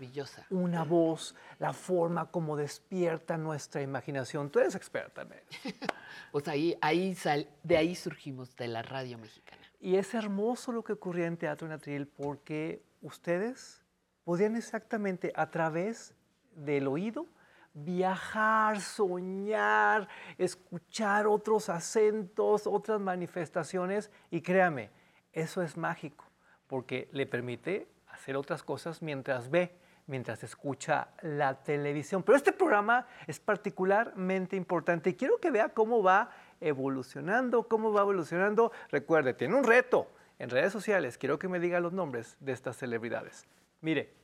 [0.48, 4.48] una voz, la forma como despierta nuestra imaginación.
[4.48, 5.76] Tú eres experta en eso.
[6.32, 9.62] Pues ahí, ahí sal- de ahí surgimos, de la radio mexicana.
[9.80, 13.82] Y es hermoso lo que ocurría en Teatro en Atril porque ustedes
[14.24, 16.14] podían exactamente a través
[16.56, 17.26] del oído
[17.74, 20.08] viajar, soñar,
[20.38, 24.90] escuchar otros acentos, otras manifestaciones y créame,
[25.32, 26.24] eso es mágico
[26.66, 32.22] porque le permite hacer otras cosas mientras ve, mientras escucha la televisión.
[32.22, 38.02] Pero este programa es particularmente importante y quiero que vea cómo va evolucionando, cómo va
[38.02, 38.72] evolucionando.
[38.90, 41.18] Recuerde, tiene un reto en redes sociales.
[41.18, 43.46] Quiero que me diga los nombres de estas celebridades.
[43.80, 44.14] Mire,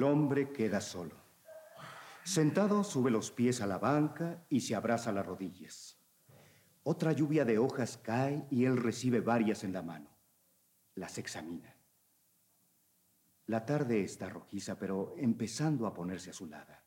[0.00, 1.14] el hombre queda solo.
[2.24, 5.98] Sentado sube los pies a la banca y se abraza las rodillas.
[6.84, 10.08] Otra lluvia de hojas cae y él recibe varias en la mano.
[10.94, 11.76] Las examina.
[13.44, 16.82] La tarde está rojiza, pero empezando a ponerse azulada.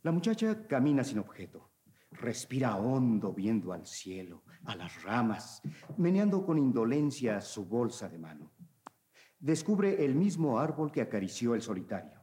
[0.00, 1.72] La muchacha camina sin objeto.
[2.10, 5.60] Respira hondo viendo al cielo, a las ramas,
[5.98, 8.50] meneando con indolencia su bolsa de mano.
[9.40, 12.20] Descubre el mismo árbol que acarició el solitario.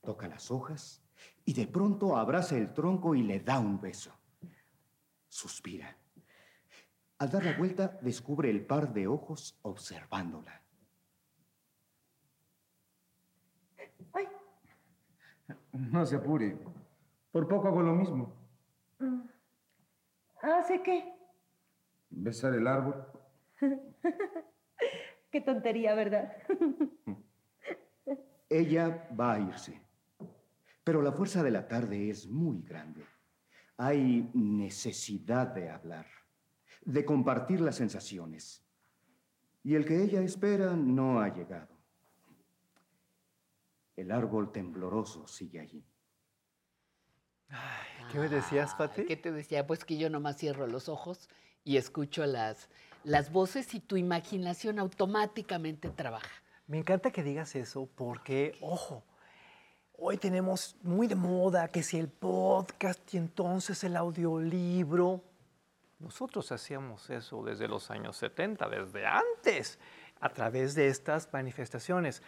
[0.00, 1.02] Toca las hojas
[1.44, 4.12] y de pronto abraza el tronco y le da un beso.
[5.28, 5.96] Suspira.
[7.18, 10.62] Al dar la vuelta, descubre el par de ojos observándola.
[15.72, 16.56] No se apure.
[17.32, 18.32] Por poco hago lo mismo.
[20.40, 21.12] ¿Hace qué?
[22.08, 23.06] Besar el árbol.
[25.36, 26.32] ¿Qué tontería, ¿verdad?
[28.48, 29.78] Ella va a irse.
[30.82, 33.04] Pero la fuerza de la tarde es muy grande.
[33.76, 36.06] Hay necesidad de hablar,
[36.86, 38.64] de compartir las sensaciones.
[39.62, 41.76] Y el que ella espera no ha llegado.
[43.94, 45.84] El árbol tembloroso sigue allí.
[48.10, 49.04] ¿Qué me decías, Pati?
[49.04, 49.66] ¿Qué te decía?
[49.66, 51.28] Pues que yo nomás cierro los ojos
[51.62, 52.70] y escucho las,
[53.06, 56.28] las voces y tu imaginación automáticamente trabaja.
[56.66, 59.04] Me encanta que digas eso porque, ojo,
[59.96, 65.22] hoy tenemos muy de moda que si el podcast y entonces el audiolibro.
[66.00, 69.78] Nosotros hacíamos eso desde los años 70, desde antes,
[70.18, 72.24] a través de estas manifestaciones.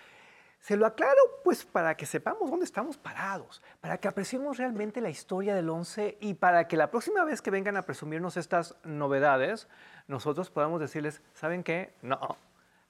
[0.61, 5.11] Se lo aclaro, pues, para que sepamos dónde estamos parados, para que apreciemos realmente la
[5.11, 9.69] historia del 11 y para que la próxima vez que vengan a presumirnos estas novedades,
[10.09, 11.95] nosotros podamos decirles, ¿saben qué?
[12.03, 12.37] No,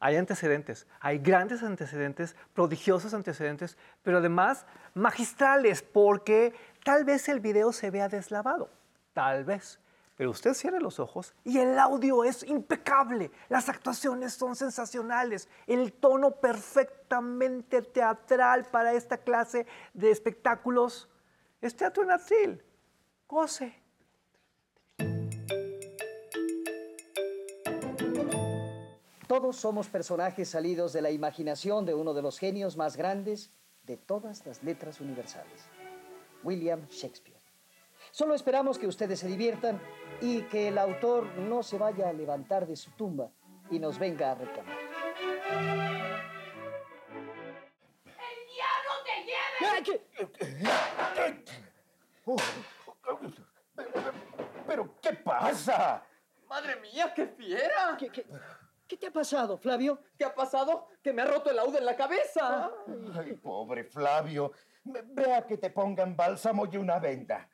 [0.01, 6.55] hay antecedentes, hay grandes antecedentes, prodigiosos antecedentes, pero además magistrales, porque
[6.85, 8.71] tal vez el video se vea deslavado,
[9.13, 9.81] tal vez.
[10.19, 15.93] Pero usted cierre los ojos y el audio es impecable, las actuaciones son sensacionales, el
[15.93, 21.09] tono perfectamente teatral para esta clase de espectáculos
[21.61, 22.65] es teatro en atril.
[23.29, 23.81] Goce.
[29.29, 33.53] Todos somos personajes salidos de la imaginación de uno de los genios más grandes
[33.85, 35.63] de todas las letras universales,
[36.43, 37.39] William Shakespeare.
[38.11, 39.81] Solo esperamos que ustedes se diviertan
[40.21, 43.31] y que el autor no se vaya a levantar de su tumba
[43.71, 44.77] y nos venga a reclamar.
[54.67, 56.05] ¿Pero qué pasa?
[56.49, 57.97] ¡Madre mía, qué fiera!
[57.99, 58.27] ¿Qué, qué,
[58.87, 60.01] qué te ha pasado, Flavio?
[60.17, 60.89] ¿Qué ha pasado?
[61.03, 62.71] Que me ha roto el laudo en la cabeza.
[63.15, 64.53] Ay, pobre Flavio.
[64.85, 67.49] Vea que te pongan bálsamo y una venda.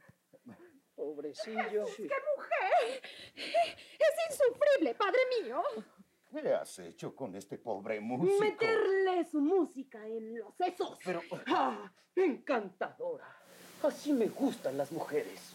[0.94, 1.85] Pobrecillo.
[1.96, 2.34] ¡Qué mujer!
[2.85, 5.62] Es insufrible, padre mío.
[6.31, 8.40] ¿Qué has hecho con este pobre músico?
[8.40, 10.99] Meterle su música en los sesos.
[11.05, 11.90] Pero, ¡Ah!
[12.16, 13.27] ¡Encantadora!
[13.83, 15.55] Así me gustan las mujeres.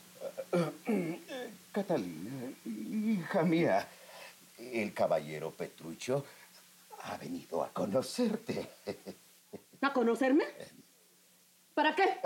[1.72, 3.88] Catalina, hija mía,
[4.58, 6.26] el caballero Petrucho
[7.04, 8.70] ha venido a conocerte.
[9.82, 10.46] ¿A conocerme?
[11.74, 12.20] ¿Para qué?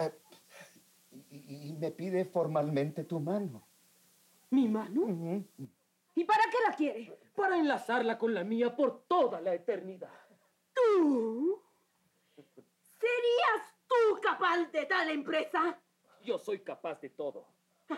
[1.31, 3.67] Y, y me pide formalmente tu mano.
[4.53, 5.07] ¿Mi mano?
[6.13, 7.17] ¿Y para qué la quiere?
[7.35, 10.13] Para enlazarla con la mía por toda la eternidad.
[10.71, 11.59] ¿Tú?
[12.35, 15.81] ¿Serías tú capaz de tal empresa?
[16.23, 17.47] Yo soy capaz de todo.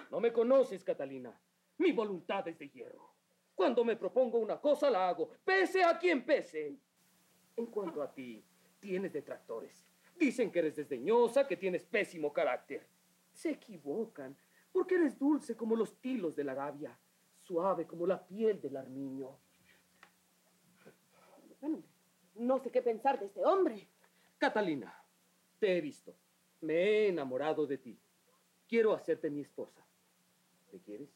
[0.09, 1.37] No me conoces, Catalina.
[1.79, 3.13] Mi voluntad es de hierro.
[3.53, 6.79] Cuando me propongo una cosa, la hago, pese a quien pese.
[7.57, 8.41] En cuanto a ti,
[8.79, 9.85] tienes detractores.
[10.17, 12.87] Dicen que eres desdeñosa, que tienes pésimo carácter.
[13.33, 14.37] Se equivocan,
[14.75, 16.99] porque eres dulce como los tilos de la Arabia,
[17.39, 19.39] suave como la piel del armiño.
[21.61, 21.81] Bueno,
[22.35, 23.87] no sé qué pensar de este hombre.
[24.37, 24.93] Catalina,
[25.59, 26.13] te he visto.
[26.59, 27.97] Me he enamorado de ti.
[28.67, 29.81] Quiero hacerte mi esposa.
[30.69, 31.07] ¿Te quieres?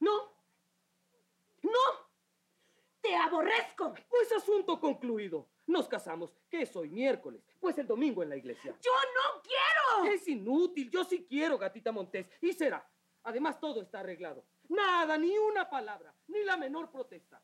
[0.00, 0.32] No.
[1.62, 2.10] No.
[3.00, 3.94] Te aborrezco.
[4.10, 5.46] Pues asunto concluido.
[5.68, 8.74] Nos casamos, que es hoy miércoles, pues el domingo en la iglesia.
[8.82, 10.14] Yo no quiero.
[10.14, 12.90] Es inútil, yo sí quiero, gatita Montés, y será.
[13.24, 14.46] Además, todo está arreglado.
[14.70, 17.42] Nada, ni una palabra, ni la menor protesta.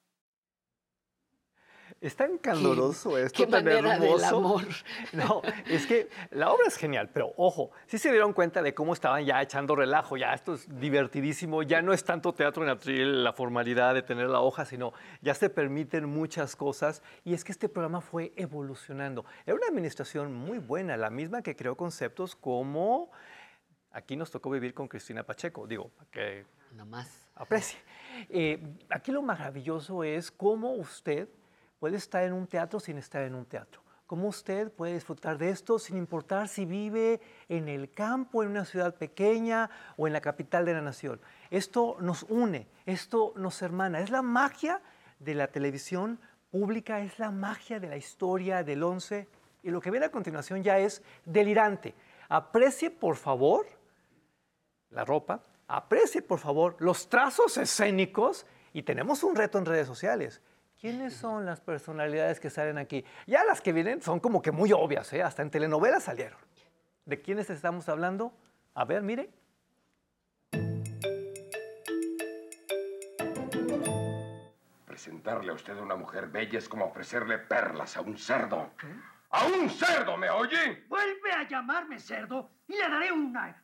[2.05, 4.37] Es tan candoroso esto, qué tan manera del hermoso.
[4.37, 4.63] amor.
[5.15, 8.93] No, es que la obra es genial, pero ojo, sí se dieron cuenta de cómo
[8.93, 13.25] estaban ya echando relajo, ya esto es divertidísimo, ya no es tanto teatro en atril,
[13.25, 17.53] la formalidad de tener la hoja, sino ya se permiten muchas cosas y es que
[17.53, 19.25] este programa fue evolucionando.
[19.47, 23.11] Era una administración muy buena, la misma que creó conceptos como
[23.93, 27.31] aquí nos tocó vivir con Cristina Pacheco, digo, para que Nomás.
[27.35, 27.79] aprecie.
[28.29, 31.31] Eh, aquí lo maravilloso es cómo usted
[31.85, 33.83] puede estar en un teatro sin estar en un teatro.
[34.07, 38.65] Cómo usted puede disfrutar de esto sin importar si vive en el campo, en una
[38.65, 39.69] ciudad pequeña
[39.99, 41.21] o en la capital de la nación.
[41.51, 44.01] Esto nos une, esto nos hermana.
[44.01, 44.81] Es la magia
[45.19, 46.19] de la televisión
[46.51, 49.29] pública, es la magia de la historia del 11.
[49.63, 51.95] Y lo que viene a continuación ya es delirante.
[52.31, 53.67] Aprecie, por favor,
[54.89, 60.41] la ropa, aprecie por favor los trazos escénicos y tenemos un reto en redes sociales.
[60.85, 63.07] ¿Quiénes son las personalidades que salen aquí?
[63.27, 65.23] Ya las que vienen son como que muy obvias, ¿eh?
[65.23, 66.39] hasta en telenovelas salieron.
[67.07, 68.37] ¿De quiénes estamos hablando?
[68.75, 69.31] A ver, mire.
[74.85, 78.75] Presentarle a usted a una mujer bella es como ofrecerle perlas a un cerdo.
[79.31, 80.85] ¡A un cerdo, me oye!
[80.87, 83.57] Vuelve a llamarme cerdo y le daré una.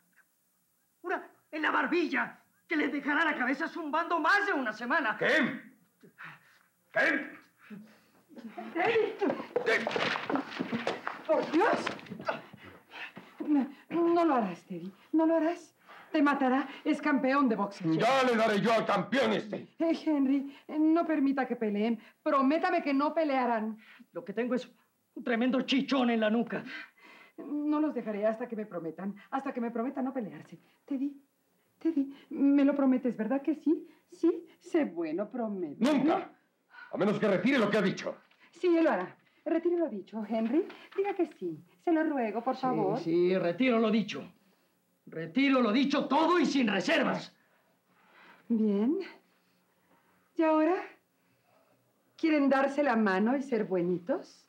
[1.02, 5.18] Una en la barbilla que le dejará la cabeza zumbando más de una semana.
[5.18, 5.68] ¿Qué?
[6.92, 7.30] ¿Qué?
[11.26, 11.86] ¡Por Dios!
[13.48, 14.92] No, no lo harás, Teddy.
[15.12, 15.76] No lo harás.
[16.10, 16.68] Te matará.
[16.84, 17.92] Es campeón de boxeo.
[17.94, 19.68] Ya le daré yo al campeón este.
[19.78, 22.00] Eh, Henry, eh, no permita que peleen.
[22.22, 23.78] Prométame que no pelearán.
[24.12, 24.68] Lo que tengo es
[25.14, 26.64] un tremendo chichón en la nuca.
[27.38, 29.14] No los dejaré hasta que me prometan.
[29.30, 30.58] Hasta que me prometan no pelearse.
[30.84, 31.16] Teddy,
[31.78, 33.86] Teddy, me lo prometes, ¿verdad que sí?
[34.10, 35.76] Sí, sé bueno, prometo.
[35.78, 36.32] ¡Nunca!
[36.92, 38.16] A menos que retire lo que ha dicho.
[38.50, 39.16] Sí, él lo hará.
[39.44, 40.66] Retire lo dicho, Henry.
[40.96, 41.64] Diga que sí.
[41.84, 42.98] Se lo ruego, por favor.
[42.98, 44.30] Sí, sí, retiro lo dicho.
[45.06, 47.34] Retiro lo dicho todo y sin reservas.
[48.48, 48.98] Bien.
[50.36, 50.76] ¿Y ahora?
[52.16, 54.46] ¿Quieren darse la mano y ser buenitos?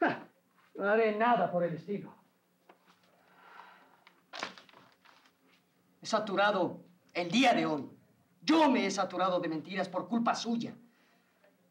[0.00, 0.20] Ah,
[0.76, 2.14] No haré nada por el estilo.
[6.00, 7.90] He saturado el día de hoy.
[8.42, 10.76] Yo me he saturado de mentiras por culpa suya.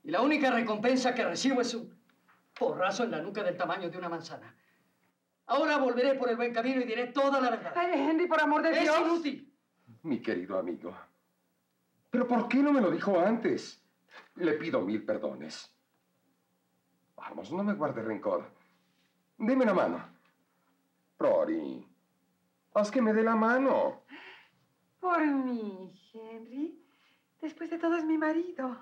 [0.06, 1.92] Y la única recompensa que recibo es un
[2.54, 4.56] porrazo en la nuca del tamaño de una manzana.
[5.48, 7.74] Ahora volveré por el buen camino y diré toda la verdad.
[7.76, 9.00] Ay, Henry, por amor de es Dios.
[9.00, 9.52] inútil.
[10.04, 10.96] Mi querido amigo.
[12.12, 13.84] ¿Pero por qué no me lo dijo antes?
[14.36, 15.74] Le pido mil perdones.
[17.16, 18.48] Vamos, no me guarde rencor.
[19.40, 20.08] Deme la mano.
[21.18, 21.84] Rory,
[22.76, 24.04] haz que me dé la mano.
[25.00, 26.80] Por mí, Henry.
[27.42, 28.78] Después de todo es mi marido.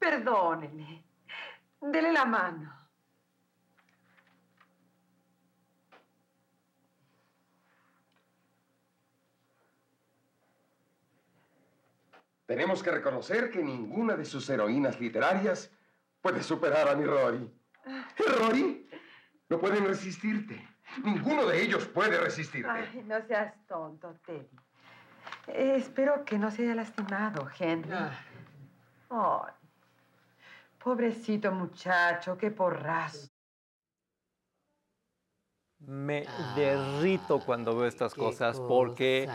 [0.00, 1.04] Perdóneme.
[1.78, 2.74] Dele la mano.
[12.46, 15.70] Tenemos que reconocer que ninguna de sus heroínas literarias
[16.20, 17.48] puede superar a mi Rory.
[18.38, 18.88] Rory,
[19.50, 20.66] no pueden resistirte.
[21.04, 22.70] Ninguno de ellos puede resistirte.
[22.70, 24.48] Ay, no seas tonto, Teddy.
[25.46, 27.92] Eh, espero que no se haya lastimado, Henry.
[29.10, 29.52] Ay,
[30.82, 33.28] pobrecito muchacho, qué porrazo.
[35.78, 36.26] Me
[36.56, 39.28] derrito cuando veo estas cosas porque,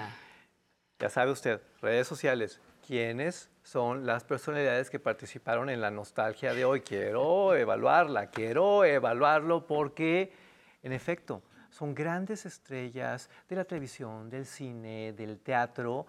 [0.99, 6.65] ya sabe usted, redes sociales, ¿quiénes son las personalidades que participaron en la nostalgia de
[6.65, 6.81] hoy?
[6.81, 10.33] Quiero evaluarla, quiero evaluarlo porque,
[10.83, 16.05] en efecto, son grandes estrellas de la televisión, del cine, del teatro,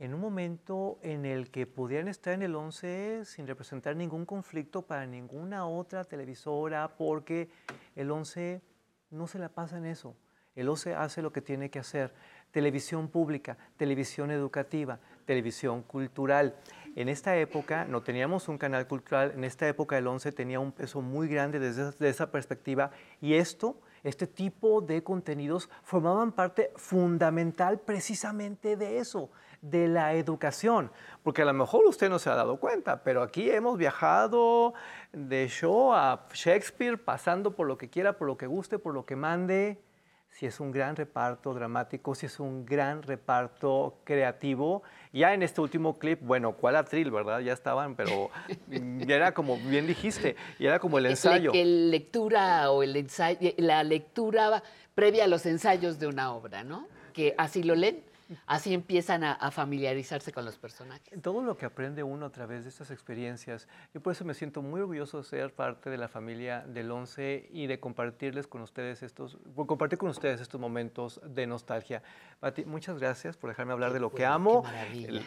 [0.00, 4.80] en un momento en el que podrían estar en el 11 sin representar ningún conflicto
[4.80, 7.50] para ninguna otra televisora, porque
[7.94, 8.62] el 11
[9.10, 10.16] no se la pasa en eso.
[10.56, 12.14] El 11 hace lo que tiene que hacer.
[12.50, 16.56] Televisión pública, televisión educativa, televisión cultural.
[16.96, 20.72] En esta época no teníamos un canal cultural, en esta época el 11 tenía un
[20.72, 22.90] peso muy grande desde, desde esa perspectiva
[23.20, 29.30] y esto, este tipo de contenidos formaban parte fundamental precisamente de eso,
[29.62, 30.90] de la educación.
[31.22, 34.74] Porque a lo mejor usted no se ha dado cuenta, pero aquí hemos viajado
[35.12, 39.04] de show a Shakespeare, pasando por lo que quiera, por lo que guste, por lo
[39.04, 39.82] que mande.
[40.30, 44.82] Si es un gran reparto dramático, si es un gran reparto creativo.
[45.12, 47.40] Ya en este último clip, bueno, ¿cuál atril, verdad?
[47.40, 48.30] Ya estaban, pero
[48.68, 51.52] ya era como bien dijiste, y era como el ensayo.
[51.52, 54.62] El lectura o el ensayo, la lectura
[54.94, 56.86] previa a los ensayos de una obra, ¿no?
[57.12, 58.02] Que así lo leen,
[58.46, 61.20] así empiezan a, a familiarizarse con los personajes.
[61.22, 64.62] Todo lo que aprende uno a través de estas experiencias, yo por eso me siento
[64.62, 69.02] muy orgulloso de ser parte de la familia del Once y de compartirles con ustedes
[69.02, 72.02] estos, compartir con ustedes estos momentos de nostalgia.
[72.40, 74.64] Pati, muchas gracias por dejarme hablar de lo que amo.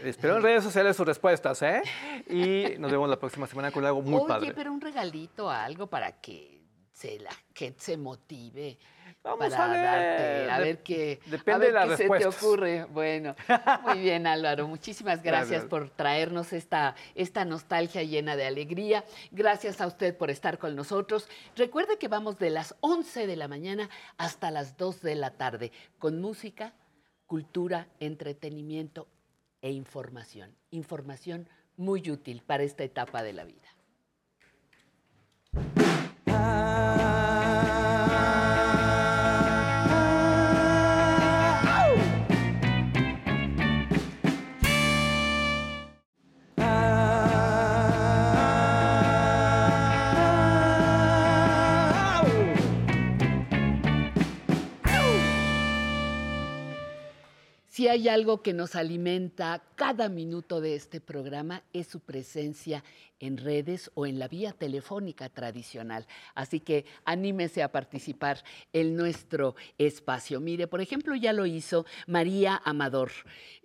[0.04, 1.82] Espero en redes sociales sus respuestas, ¿eh?
[2.30, 4.54] Y nos vemos la próxima semana con algo muy Oye, padre.
[4.54, 6.63] pero un regalito, algo para que
[6.94, 8.78] se, la gente se motive.
[9.24, 12.10] Vamos para a ver, darte, a de- ver qué, depende a ver de qué se
[12.20, 12.86] te ocurre.
[12.86, 13.36] Bueno,
[13.84, 15.70] muy bien Álvaro, muchísimas gracias, Gracias.
[15.70, 19.04] por traernos esta, esta nostalgia llena de alegría.
[19.32, 21.28] Gracias a usted por estar con nosotros.
[21.56, 25.72] Recuerde que vamos de las 11 de la mañana hasta las 2 de la tarde
[26.00, 26.74] con música,
[27.26, 29.08] cultura, entretenimiento
[29.62, 30.54] e información.
[30.72, 33.70] Información muy útil para esta etapa de la vida.
[57.84, 62.82] Si hay algo que nos alimenta cada minuto de este programa es su presencia
[63.24, 66.06] en redes o en la vía telefónica tradicional.
[66.36, 68.44] Así que anímese a participar
[68.74, 70.42] en nuestro espacio.
[70.42, 73.12] Mire, por ejemplo, ya lo hizo María Amador,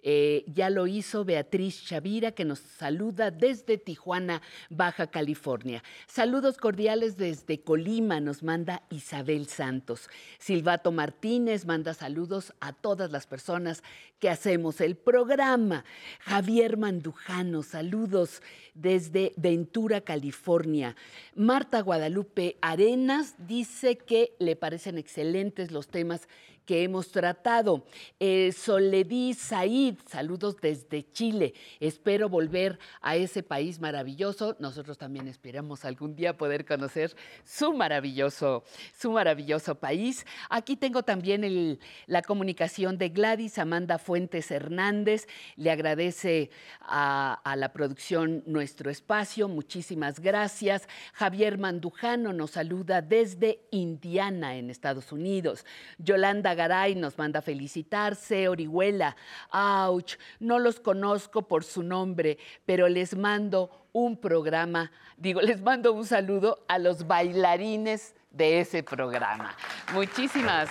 [0.02, 5.82] eh, ya lo hizo Beatriz Chavira, que nos saluda desde Tijuana, Baja California.
[6.06, 10.09] Saludos cordiales desde Colima, nos manda Isabel Santos.
[10.38, 13.82] Silvato Martínez manda saludos a todas las personas
[14.20, 15.84] que hacemos el programa.
[16.20, 18.40] Javier Mandujano, saludos
[18.74, 20.94] desde Ventura, California.
[21.34, 26.28] Marta Guadalupe Arenas dice que le parecen excelentes los temas
[26.68, 27.86] que hemos tratado.
[28.20, 31.54] Eh, Soledí Said, saludos desde Chile.
[31.80, 34.54] Espero volver a ese país maravilloso.
[34.58, 38.64] Nosotros también esperamos algún día poder conocer su maravilloso,
[38.94, 40.26] su maravilloso país.
[40.50, 45.26] Aquí tengo también la comunicación de Gladys Amanda Fuentes Hernández.
[45.56, 46.50] Le agradece
[46.80, 49.48] a, a la producción nuestro espacio.
[49.48, 50.86] Muchísimas gracias.
[51.14, 55.64] Javier Mandujano nos saluda desde Indiana, en Estados Unidos.
[55.96, 58.48] Yolanda Garay nos manda felicitarse.
[58.48, 59.16] Orihuela,
[59.52, 62.36] ouch, no los conozco por su nombre,
[62.66, 68.82] pero les mando un programa, digo, les mando un saludo a los bailarines de ese
[68.82, 69.54] programa.
[69.92, 70.68] Muchísimas,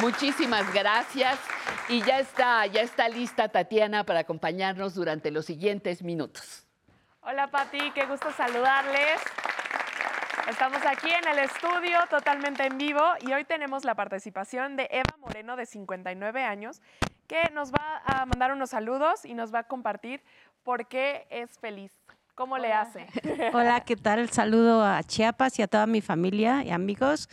[0.00, 1.38] muchísimas gracias.
[1.88, 6.66] Y ya está, ya está lista Tatiana para acompañarnos durante los siguientes minutos.
[7.22, 9.20] Hola Pati, qué gusto saludarles.
[10.48, 15.16] Estamos aquí en el estudio totalmente en vivo y hoy tenemos la participación de Eva
[15.18, 16.82] Moreno de 59 años
[17.26, 20.22] que nos va a mandar unos saludos y nos va a compartir
[20.62, 21.92] por qué es feliz.
[22.34, 23.06] ¿Cómo le hace?
[23.54, 24.28] Hola, ¿qué tal?
[24.28, 27.30] Saludo a Chiapas y a toda mi familia y amigos.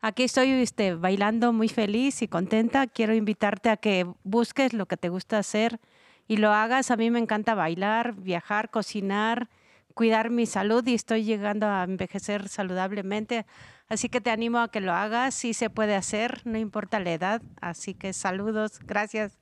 [0.00, 2.86] Aquí estoy este, bailando muy feliz y contenta.
[2.86, 5.80] Quiero invitarte a que busques lo que te gusta hacer
[6.28, 6.92] y lo hagas.
[6.92, 9.48] A mí me encanta bailar, viajar, cocinar,
[9.94, 13.46] cuidar mi salud y estoy llegando a envejecer saludablemente.
[13.88, 15.34] Así que te animo a que lo hagas.
[15.34, 17.42] Sí se puede hacer, no importa la edad.
[17.60, 19.38] Así que saludos, gracias.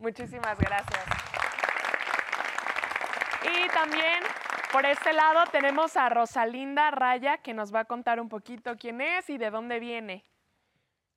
[0.00, 1.04] Muchísimas gracias.
[3.42, 4.22] Y también
[4.72, 9.00] por este lado tenemos a Rosalinda Raya que nos va a contar un poquito quién
[9.00, 10.24] es y de dónde viene.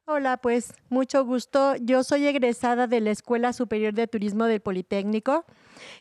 [0.08, 1.76] Hola, pues mucho gusto.
[1.78, 5.46] Yo soy egresada de la Escuela Superior de Turismo del Politécnico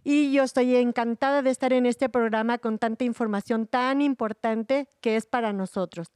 [0.02, 5.16] y yo estoy encantada de estar en este programa con tanta información tan importante que
[5.16, 6.08] es para nosotros.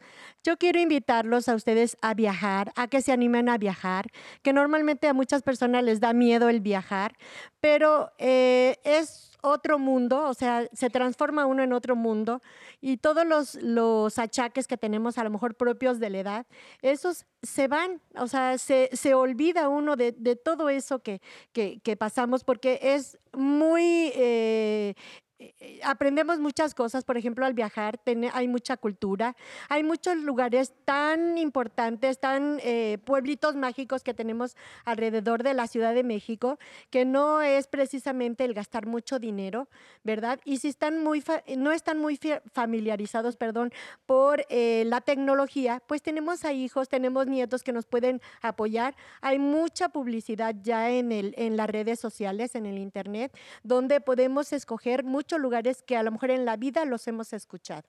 [0.45, 4.07] Yo quiero invitarlos a ustedes a viajar, a que se animen a viajar,
[4.43, 7.17] que normalmente a muchas personas les da miedo el viajar,
[7.61, 12.41] pero eh, es otro mundo, o sea, se transforma uno en otro mundo
[12.81, 16.47] y todos los, los achaques que tenemos a lo mejor propios de la edad,
[16.83, 21.21] esos se van, o sea, se, se olvida uno de, de todo eso que,
[21.53, 24.13] que, pasamos porque es muy...
[24.15, 24.95] eh,
[25.41, 29.37] eh, aprendemos muchas cosas, por ejemplo, al viajar tene- hay mucha cultura,
[29.69, 35.95] hay muchos lugares tan importantes, tan eh, pueblitos mágicos que tenemos alrededor de la Ciudad
[35.95, 36.59] de México,
[36.91, 39.69] que no es precisamente el gastar mucho dinero,
[40.03, 40.41] ¿verdad?
[40.45, 42.19] Y si están muy fa- no están muy
[42.53, 43.73] familiarizados, perdón,
[44.07, 48.97] por eh, la tecnología, pues tenemos a hijos, tenemos nietos que nos pueden apoyar.
[49.21, 53.33] Hay mucha publicidad ya en, el, en las redes sociales, en el Internet,
[53.63, 57.89] donde podemos escoger muchos lugares que a lo mejor en la vida los hemos escuchado.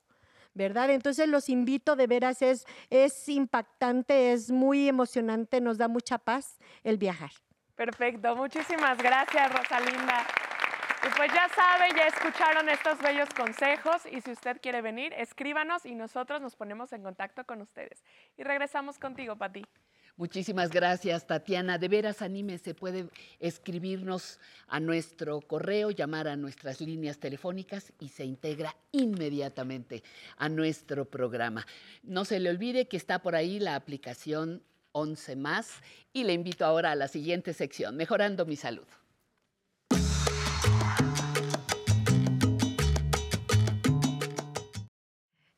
[0.52, 0.90] ¿Verdad?
[0.90, 6.58] Entonces los invito de veras, es, es impactante, es muy emocionante, nos da mucha paz
[6.82, 7.30] el viajar.
[7.76, 10.26] Perfecto, muchísimas gracias Rosalinda.
[11.02, 15.86] Y pues ya saben, ya escucharon estos bellos consejos y si usted quiere venir, escríbanos
[15.86, 18.04] y nosotros nos ponemos en contacto con ustedes.
[18.36, 19.64] Y regresamos contigo, Pati.
[20.20, 21.78] Muchísimas gracias, Tatiana.
[21.78, 23.08] De veras, anímese, puede
[23.38, 30.02] escribirnos a nuestro correo, llamar a nuestras líneas telefónicas y se integra inmediatamente
[30.36, 31.66] a nuestro programa.
[32.02, 34.62] No se le olvide que está por ahí la aplicación
[34.92, 35.80] 11 más
[36.12, 38.86] y le invito ahora a la siguiente sección, Mejorando mi Salud.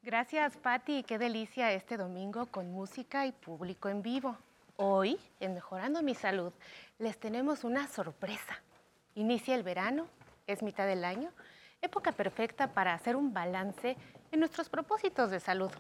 [0.03, 1.03] Gracias, Patti.
[1.03, 4.39] Qué delicia este domingo con música y público en vivo.
[4.77, 6.53] Hoy, en Mejorando mi Salud,
[6.99, 8.63] les tenemos una sorpresa.
[9.15, 10.07] Inicia el verano,
[10.47, 11.31] es mitad del año,
[11.83, 13.97] época perfecta para hacer un balance
[14.31, 15.71] en nuestros propósitos de salud,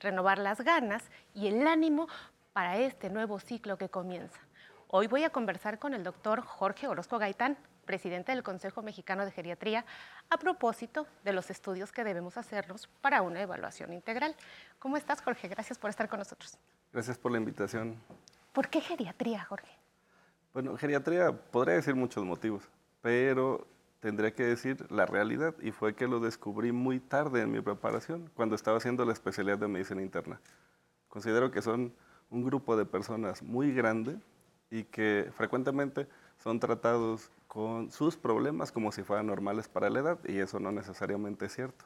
[0.00, 2.08] renovar las ganas y el ánimo
[2.52, 4.40] para este nuevo ciclo que comienza.
[4.88, 9.30] Hoy voy a conversar con el doctor Jorge Orozco Gaitán, presidente del Consejo Mexicano de
[9.30, 9.84] Geriatría,
[10.28, 14.34] a propósito de los estudios que debemos hacernos para una evaluación integral.
[14.80, 15.46] ¿Cómo estás, Jorge?
[15.46, 16.58] Gracias por estar con nosotros.
[16.92, 17.96] Gracias por la invitación.
[18.52, 19.70] ¿Por qué geriatría, Jorge?
[20.52, 22.68] Bueno, geriatría podría decir muchos motivos,
[23.00, 23.66] pero
[24.00, 28.30] tendría que decir la realidad y fue que lo descubrí muy tarde en mi preparación,
[28.34, 30.40] cuando estaba haciendo la especialidad de medicina interna.
[31.08, 31.92] Considero que son
[32.30, 34.18] un grupo de personas muy grande
[34.70, 40.18] y que frecuentemente son tratados con sus problemas como si fueran normales para la edad
[40.26, 41.84] y eso no necesariamente es cierto.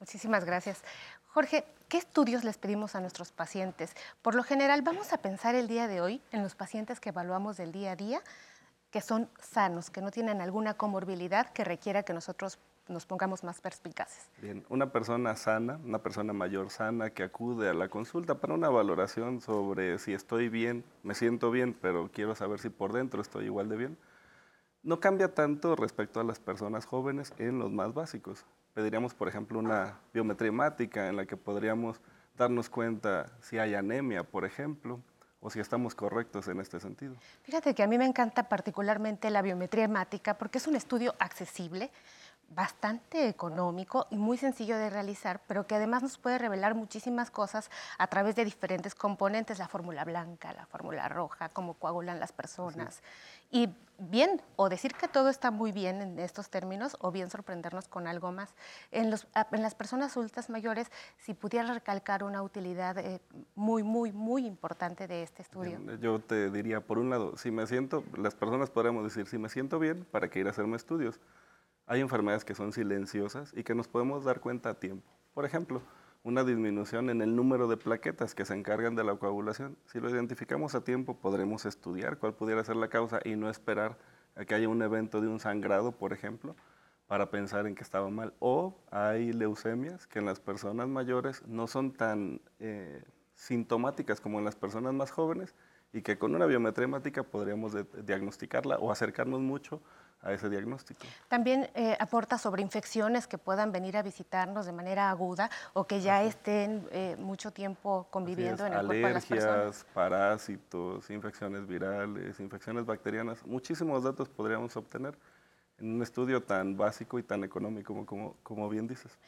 [0.00, 0.82] Muchísimas gracias.
[1.28, 3.94] Jorge, ¿qué estudios les pedimos a nuestros pacientes?
[4.22, 7.58] Por lo general, vamos a pensar el día de hoy en los pacientes que evaluamos
[7.58, 8.22] del día a día,
[8.90, 13.60] que son sanos, que no tienen alguna comorbilidad que requiera que nosotros nos pongamos más
[13.60, 14.28] perspicaces.
[14.38, 18.68] Bien, una persona sana, una persona mayor sana que acude a la consulta para una
[18.68, 23.44] valoración sobre si estoy bien, me siento bien, pero quiero saber si por dentro estoy
[23.44, 23.98] igual de bien,
[24.82, 28.44] no cambia tanto respecto a las personas jóvenes en los más básicos.
[28.74, 32.00] Pediríamos, por ejemplo, una biometría hemática en la que podríamos
[32.36, 35.00] darnos cuenta si hay anemia, por ejemplo,
[35.40, 37.14] o si estamos correctos en este sentido.
[37.42, 41.90] Fíjate que a mí me encanta particularmente la biometría hemática porque es un estudio accesible,
[42.50, 47.70] bastante económico y muy sencillo de realizar, pero que además nos puede revelar muchísimas cosas
[47.96, 53.02] a través de diferentes componentes, la fórmula blanca, la fórmula roja, cómo coagulan las personas.
[53.52, 57.88] Y bien, o decir que todo está muy bien en estos términos, o bien sorprendernos
[57.88, 58.54] con algo más.
[58.90, 63.20] En, los, en las personas adultas mayores, si pudiera recalcar una utilidad eh,
[63.54, 65.78] muy, muy, muy importante de este estudio.
[66.00, 69.48] yo te diría, por un lado, si me siento, las personas podríamos decir, si me
[69.48, 71.20] siento bien, ¿para qué ir a hacerme estudios?
[71.90, 75.10] Hay enfermedades que son silenciosas y que nos podemos dar cuenta a tiempo.
[75.34, 75.82] Por ejemplo,
[76.22, 79.76] una disminución en el número de plaquetas que se encargan de la coagulación.
[79.86, 83.98] Si lo identificamos a tiempo, podremos estudiar cuál pudiera ser la causa y no esperar
[84.36, 86.54] a que haya un evento de un sangrado, por ejemplo,
[87.08, 88.34] para pensar en que estaba mal.
[88.38, 93.02] O hay leucemias que en las personas mayores no son tan eh,
[93.34, 95.56] sintomáticas como en las personas más jóvenes
[95.92, 97.74] y que con una biometría hemática podríamos
[98.06, 99.82] diagnosticarla o acercarnos mucho
[100.22, 101.06] a ese diagnóstico.
[101.28, 106.00] También eh, aporta sobre infecciones que puedan venir a visitarnos de manera aguda o que
[106.00, 109.54] ya estén eh, mucho tiempo conviviendo en el cuerpo de las personas.
[109.54, 113.44] Alergias, parásitos, infecciones virales, infecciones bacterianas.
[113.46, 115.16] Muchísimos datos podríamos obtener
[115.78, 119.18] en un estudio tan básico y tan económico como, como bien dices.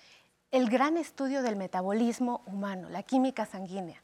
[0.51, 4.03] El gran estudio del metabolismo humano, la química sanguínea,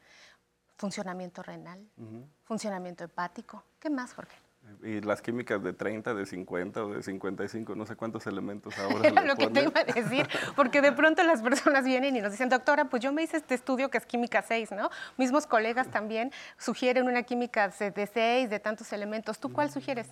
[0.79, 1.87] funcionamiento renal,
[2.45, 3.63] funcionamiento hepático.
[3.79, 4.48] ¿Qué más, Jorge?
[4.83, 9.09] Y las químicas de 30, de 50 o de 55, no sé cuántos elementos ahora.
[9.09, 12.33] Era lo que te iba a decir, porque de pronto las personas vienen y nos
[12.33, 14.91] dicen, doctora, pues yo me hice este estudio que es química 6, ¿no?
[15.17, 19.39] Mismos colegas también sugieren una química de 6, de tantos elementos.
[19.39, 20.09] ¿Tú cuál sugieres?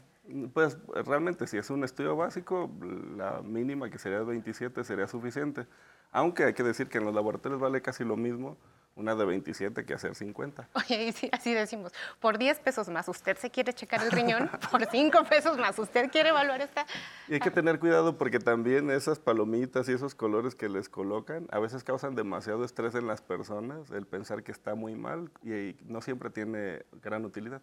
[0.52, 2.70] Pues realmente si es un estudio básico,
[3.16, 5.66] la mínima que sería 27 sería suficiente.
[6.12, 8.56] Aunque hay que decir que en los laboratorios vale casi lo mismo
[8.96, 10.68] una de 27 que hacer 50.
[10.74, 14.84] Oye, sí, así decimos, por 10 pesos más usted se quiere checar el riñón, por
[14.84, 16.86] 5 pesos más usted quiere evaluar esta...
[17.28, 21.46] Y hay que tener cuidado porque también esas palomitas y esos colores que les colocan
[21.50, 25.76] a veces causan demasiado estrés en las personas, el pensar que está muy mal y
[25.84, 27.60] no siempre tiene gran utilidad.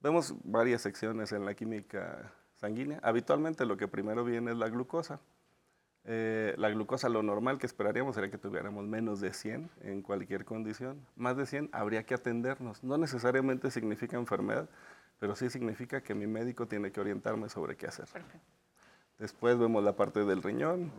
[0.00, 2.98] Vemos varias secciones en la química sanguínea.
[3.02, 5.20] Habitualmente lo que primero viene es la glucosa.
[6.04, 10.44] Eh, la glucosa, lo normal que esperaríamos sería que tuviéramos menos de 100 en cualquier
[10.44, 11.06] condición.
[11.14, 12.82] Más de 100 habría que atendernos.
[12.82, 14.68] No necesariamente significa enfermedad,
[15.20, 18.08] pero sí significa que mi médico tiene que orientarme sobre qué hacer.
[19.18, 20.90] Después vemos la parte del riñón,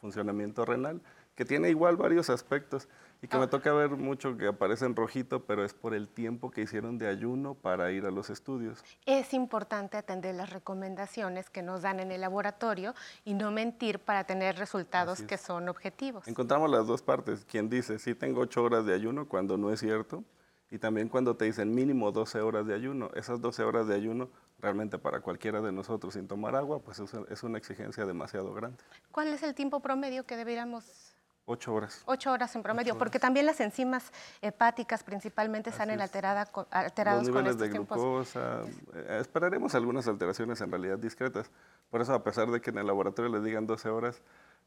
[0.00, 1.00] funcionamiento renal,
[1.34, 2.88] que tiene igual varios aspectos
[3.22, 6.50] y que me toca ver mucho que aparece en rojito, pero es por el tiempo
[6.50, 8.84] que hicieron de ayuno para ir a los estudios.
[9.06, 12.94] Es importante atender las recomendaciones que nos dan en el laboratorio
[13.24, 16.26] y no mentir para tener resultados que son objetivos.
[16.26, 17.44] Encontramos las dos partes.
[17.44, 20.24] Quien dice, sí tengo ocho horas de ayuno cuando no es cierto,
[20.68, 23.10] y también cuando te dicen mínimo 12 horas de ayuno.
[23.14, 27.42] Esas 12 horas de ayuno realmente para cualquiera de nosotros sin tomar agua, pues es
[27.42, 28.82] una exigencia demasiado grande.
[29.12, 31.14] ¿Cuál es el tiempo promedio que deberíamos
[31.44, 32.02] Ocho horas.
[32.06, 37.56] Ocho horas en promedio, porque también las enzimas hepáticas principalmente salen alteradas alterados Los niveles
[37.56, 38.60] con de glucosa.
[38.94, 41.50] Eh, esperaremos algunas alteraciones en realidad discretas.
[41.90, 44.22] Por eso, a pesar de que en el laboratorio les digan 12 horas,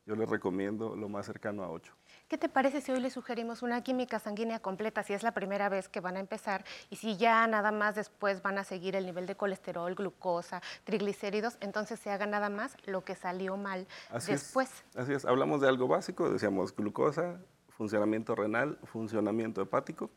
[0.05, 1.93] yo les recomiendo lo más cercano a 8.
[2.27, 5.67] ¿Qué te parece si hoy les sugerimos una química sanguínea completa, si es la primera
[5.67, 9.05] vez que van a empezar y si ya nada más después van a seguir el
[9.05, 13.87] nivel de colesterol, glucosa, triglicéridos, entonces se haga nada más lo que salió mal
[14.27, 14.69] después?
[14.95, 17.39] así es, hablamos de algo básico, decíamos glucosa,
[17.69, 20.09] funcionamiento renal, funcionamiento hepático.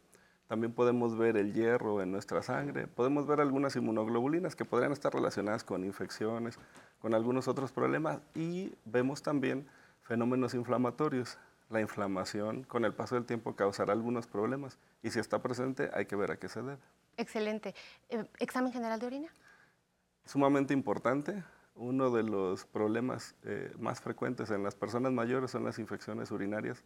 [0.49, 5.12] También podemos ver el hierro en nuestra sangre, podemos ver algunas inmunoglobulinas que podrían estar
[5.12, 6.59] relacionadas con infecciones,
[7.01, 9.68] con algunos otros problemas y vemos también
[10.09, 11.39] fenómenos inflamatorios.
[11.69, 16.07] La inflamación con el paso del tiempo causará algunos problemas y si está presente hay
[16.07, 16.79] que ver a qué se debe.
[17.19, 17.75] Excelente.
[18.09, 19.29] Eh, ¿Examen general de orina?
[20.25, 21.45] Sumamente importante.
[21.75, 26.83] uno de los problemas eh, más frecuentes en las personas mayores son las infecciones urinarias,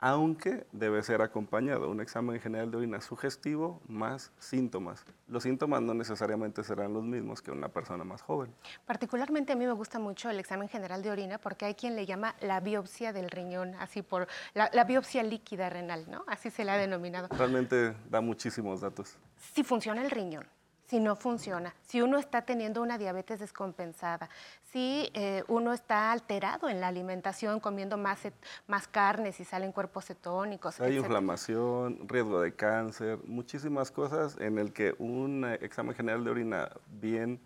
[0.00, 5.04] aunque debe ser acompañado un examen general de orina sugestivo más síntomas.
[5.28, 8.52] Los síntomas no necesariamente serán los mismos que una persona más joven.
[8.86, 12.06] Particularmente a mí me gusta mucho el examen general de orina porque hay quien le
[12.06, 16.24] llama la biopsia del riñón, así por la, la biopsia líquida renal, ¿no?
[16.26, 17.28] Así se la ha denominado.
[17.36, 19.16] Realmente da muchísimos datos.
[19.54, 20.46] Si funciona el riñón,
[20.90, 24.28] si no funciona, si uno está teniendo una diabetes descompensada,
[24.72, 28.18] si eh, uno está alterado en la alimentación, comiendo más,
[28.66, 30.80] más carnes y salen cuerpos cetónicos.
[30.80, 36.30] Hay inflamación, riesgo de cáncer, muchísimas cosas en el que un eh, examen general de
[36.32, 37.40] orina bien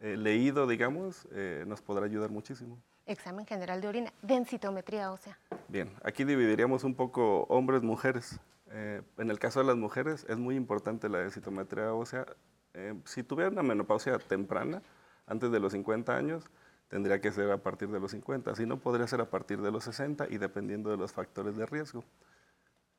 [0.00, 2.78] eh, leído, digamos, eh, nos podrá ayudar muchísimo.
[3.04, 5.38] Examen general de orina, densitometría ósea.
[5.68, 8.40] Bien, aquí dividiríamos un poco hombres, mujeres.
[8.68, 12.26] En el caso de las mujeres es muy importante la densitometría ósea.
[12.76, 14.82] Eh, si tuviera una menopausia temprana,
[15.26, 16.44] antes de los 50 años,
[16.88, 18.54] tendría que ser a partir de los 50.
[18.54, 21.64] Si no, podría ser a partir de los 60 y dependiendo de los factores de
[21.66, 22.04] riesgo.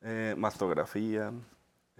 [0.02, 1.32] Eh, mastografía,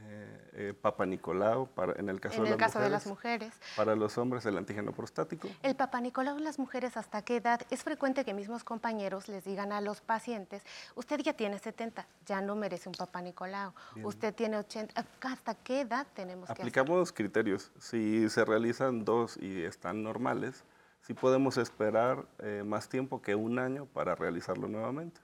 [0.07, 3.07] eh, eh, Papa Nicolau, para, en el caso, En de, el las caso de las
[3.07, 3.53] mujeres.
[3.77, 5.49] Para los hombres, el antígeno prostático.
[5.63, 7.61] El papanicolau en las mujeres, ¿hasta qué edad?
[7.71, 10.63] Es frecuente que mismos compañeros les digan a los pacientes,
[10.95, 13.73] usted ya tiene 70, ya no merece un papanicolau.
[13.95, 14.07] Bien.
[14.07, 16.63] Usted tiene 80, ¿hasta qué edad tenemos que hacer?
[16.63, 17.71] Aplicamos criterios.
[17.79, 20.65] Si se realizan dos y están normales,
[21.03, 25.21] sí podemos esperar eh, más tiempo que un año para realizarlo nuevamente.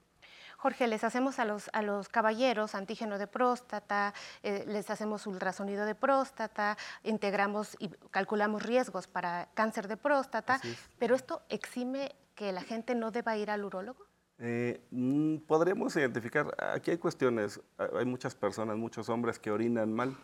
[0.57, 5.85] Jorge, les hacemos a los, a los caballeros antígeno de próstata, eh, les hacemos ultrasonido
[5.85, 10.77] de próstata, integramos y calculamos riesgos para cáncer de próstata, es.
[10.97, 14.05] pero esto exime que la gente no deba ir al urólogo.
[14.39, 19.93] Eh, mm, podremos identificar, aquí hay cuestiones, ha- hay muchas personas, muchos hombres que orinan
[19.93, 20.15] mal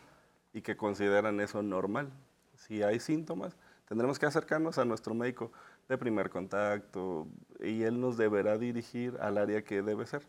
[0.54, 2.12] y que consideran eso normal.
[2.56, 3.56] Si hay síntomas,
[3.88, 5.52] tendremos que acercarnos a nuestro médico
[5.92, 7.28] de primer contacto
[7.60, 10.26] y él nos deberá dirigir al área que debe ser.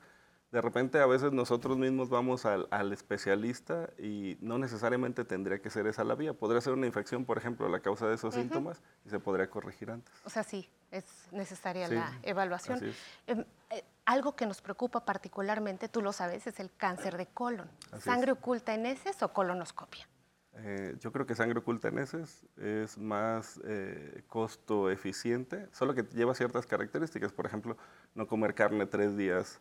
[0.50, 5.70] De repente a veces nosotros mismos vamos al, al especialista y no necesariamente tendría que
[5.70, 6.34] ser esa la vía.
[6.34, 9.90] Podría ser una infección, por ejemplo, la causa de esos síntomas y se podría corregir
[9.90, 10.12] antes.
[10.24, 12.82] O sea, sí, es necesaria Sí, la evaluación.
[13.26, 17.70] Em, eh, algo que nos preocupa particularmente, tú lo sabes, es el cáncer de colon.
[17.86, 18.04] Así es.
[18.04, 20.06] ¿Sangre oculta en heces o colonoscopia?
[20.54, 26.02] Eh, yo creo que sangre oculta en heces es más eh, costo eficiente, solo que
[26.02, 27.32] lleva ciertas características.
[27.32, 27.76] Por ejemplo,
[28.14, 29.60] no comer carne tres días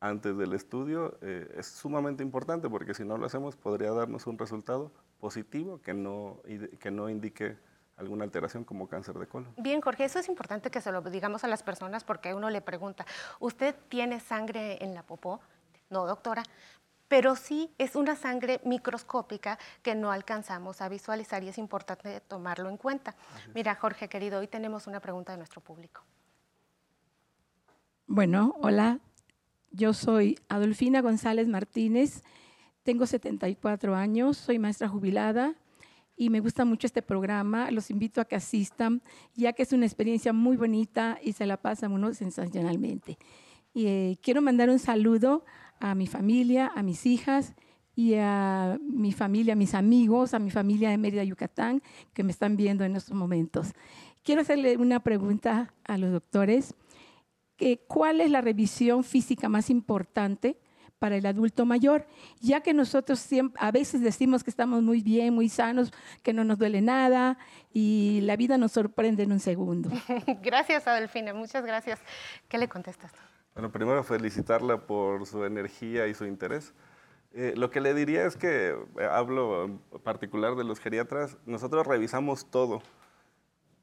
[0.00, 4.36] antes del estudio eh, es sumamente importante porque si no lo hacemos podría darnos un
[4.36, 4.90] resultado
[5.20, 6.40] positivo que no,
[6.80, 7.56] que no indique
[7.96, 9.54] alguna alteración como cáncer de colon.
[9.56, 12.60] Bien, Jorge, eso es importante que se lo digamos a las personas porque uno le
[12.60, 13.06] pregunta,
[13.38, 15.40] ¿usted tiene sangre en la popó?
[15.88, 16.42] No, doctora.
[17.12, 22.70] Pero sí es una sangre microscópica que no alcanzamos a visualizar y es importante tomarlo
[22.70, 23.14] en cuenta.
[23.54, 26.00] Mira, Jorge, querido, hoy tenemos una pregunta de nuestro público.
[28.06, 28.98] Bueno, hola.
[29.70, 32.22] Yo soy Adolfina González Martínez.
[32.82, 35.54] Tengo 74 años, soy maestra jubilada
[36.16, 37.70] y me gusta mucho este programa.
[37.70, 39.02] Los invito a que asistan,
[39.34, 43.18] ya que es una experiencia muy bonita y se la pasa uno sensacionalmente.
[43.74, 45.44] Y eh, quiero mandar un saludo
[45.82, 47.54] a mi familia, a mis hijas
[47.96, 51.82] y a mi familia, a mis amigos, a mi familia de Mérida, Yucatán,
[52.14, 53.72] que me están viendo en estos momentos.
[54.22, 56.74] Quiero hacerle una pregunta a los doctores
[57.88, 60.56] cuál es la revisión física más importante
[61.00, 62.06] para el adulto mayor,
[62.40, 65.90] ya que nosotros siempre, a veces decimos que estamos muy bien, muy sanos,
[66.22, 67.38] que no nos duele nada
[67.72, 69.90] y la vida nos sorprende en un segundo.
[70.42, 71.98] gracias, Adolfina, muchas gracias.
[72.48, 73.10] ¿Qué le contestas?
[73.54, 76.72] Bueno, primero felicitarla por su energía y su interés.
[77.34, 81.86] Eh, lo que le diría es que, eh, hablo en particular de los geriatras, nosotros
[81.86, 82.82] revisamos todo.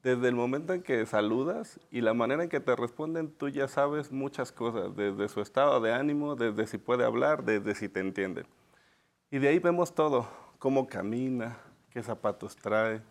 [0.01, 3.67] Desde el momento en que saludas y la manera en que te responden, tú ya
[3.67, 7.99] sabes muchas cosas, desde su estado de ánimo, desde si puede hablar, desde si te
[7.99, 8.47] entienden.
[9.29, 11.57] Y de ahí vemos todo, cómo camina,
[11.91, 13.01] qué zapatos trae,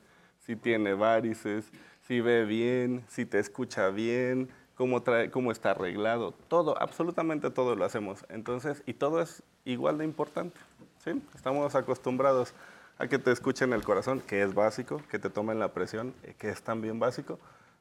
[0.41, 4.49] si tiene varices, si ve bien, si te escucha bien,
[4.79, 8.25] cómo, trae, cómo está arreglado, todo, absolutamente todo lo hacemos.
[8.31, 10.59] Entonces, y todo es igual de importante,
[11.05, 11.21] ¿sí?
[11.35, 12.55] Estamos acostumbrados
[12.99, 16.35] a que te escuchen el corazón, que es básico, que te tomen la presión, eh,
[16.39, 17.41] que es también básico,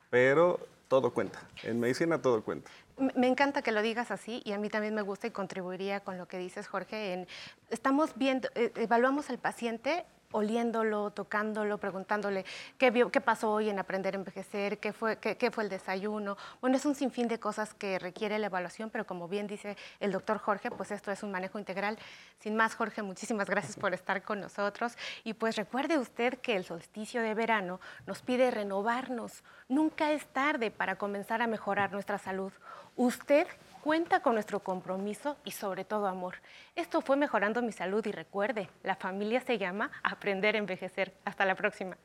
[0.09, 1.39] pero todo cuenta.
[1.63, 2.71] En medicina todo cuenta.
[3.15, 6.17] Me- encanta que lo digas así y a mí también me gusta y contribuiría con
[6.17, 7.13] lo que dices, Jorge.
[7.13, 7.27] En,
[7.69, 12.45] estamos viendo, eh, evaluamos al paciente oliéndolo, tocándolo, preguntándole
[12.77, 16.37] qué, pasó hoy en aprender a envejecer, qué fue, qué fue el desayuno.
[16.61, 20.11] Bueno, es un sinfín de cosas que requiere la evaluación, pero como bien dice el
[20.11, 21.97] doctor Jorge, pues esto es un manejo integral.
[22.39, 24.97] Sin más, Jorge, muchísimas gracias por estar con nosotros.
[25.23, 29.43] Y pues recuerde usted que el solsticio de verano nos pide renovarnos.
[29.69, 32.51] Nunca es tarde para comenzar a mejorar nuestra salud.
[32.95, 33.47] Usted
[33.87, 36.35] cuenta con nuestro compromiso y sobre todo amor.
[36.75, 41.13] Esto fue Mejorando mi Salud y recuerde, la familia se llama Aprender a Envejecer.
[41.23, 41.95] Hasta la próxima.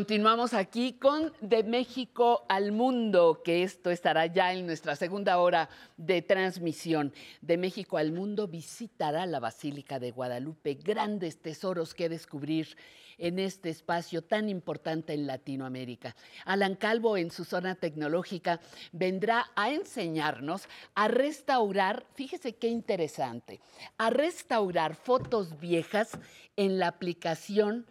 [0.00, 5.68] Continuamos aquí con De México al Mundo, que esto estará ya en nuestra segunda hora
[5.98, 7.12] de transmisión.
[7.42, 12.78] De México al Mundo visitará la Basílica de Guadalupe, grandes tesoros que descubrir
[13.18, 16.16] en este espacio tan importante en Latinoamérica.
[16.46, 18.58] Alan Calvo, en su zona tecnológica,
[18.92, 23.60] vendrá a enseñarnos a restaurar, fíjese qué interesante,
[23.98, 26.18] a restaurar fotos viejas
[26.56, 27.84] en la aplicación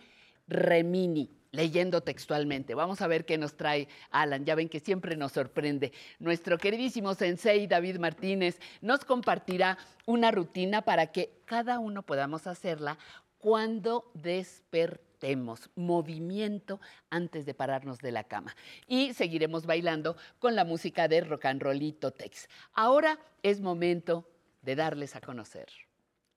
[0.48, 2.76] Remini leyendo textualmente.
[2.76, 4.46] Vamos a ver qué nos trae Alan.
[4.46, 5.92] Ya ven que siempre nos sorprende.
[6.20, 12.98] Nuestro queridísimo sensei David Martínez nos compartirá una rutina para que cada uno podamos hacerla
[13.38, 15.70] cuando despertemos.
[15.76, 16.80] Movimiento
[17.10, 18.56] antes de pararnos de la cama.
[18.88, 22.48] Y seguiremos bailando con la música de Rock and Rollito Tex.
[22.74, 24.30] Ahora es momento
[24.62, 25.68] de darles a conocer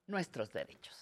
[0.07, 1.02] nuestros derechos.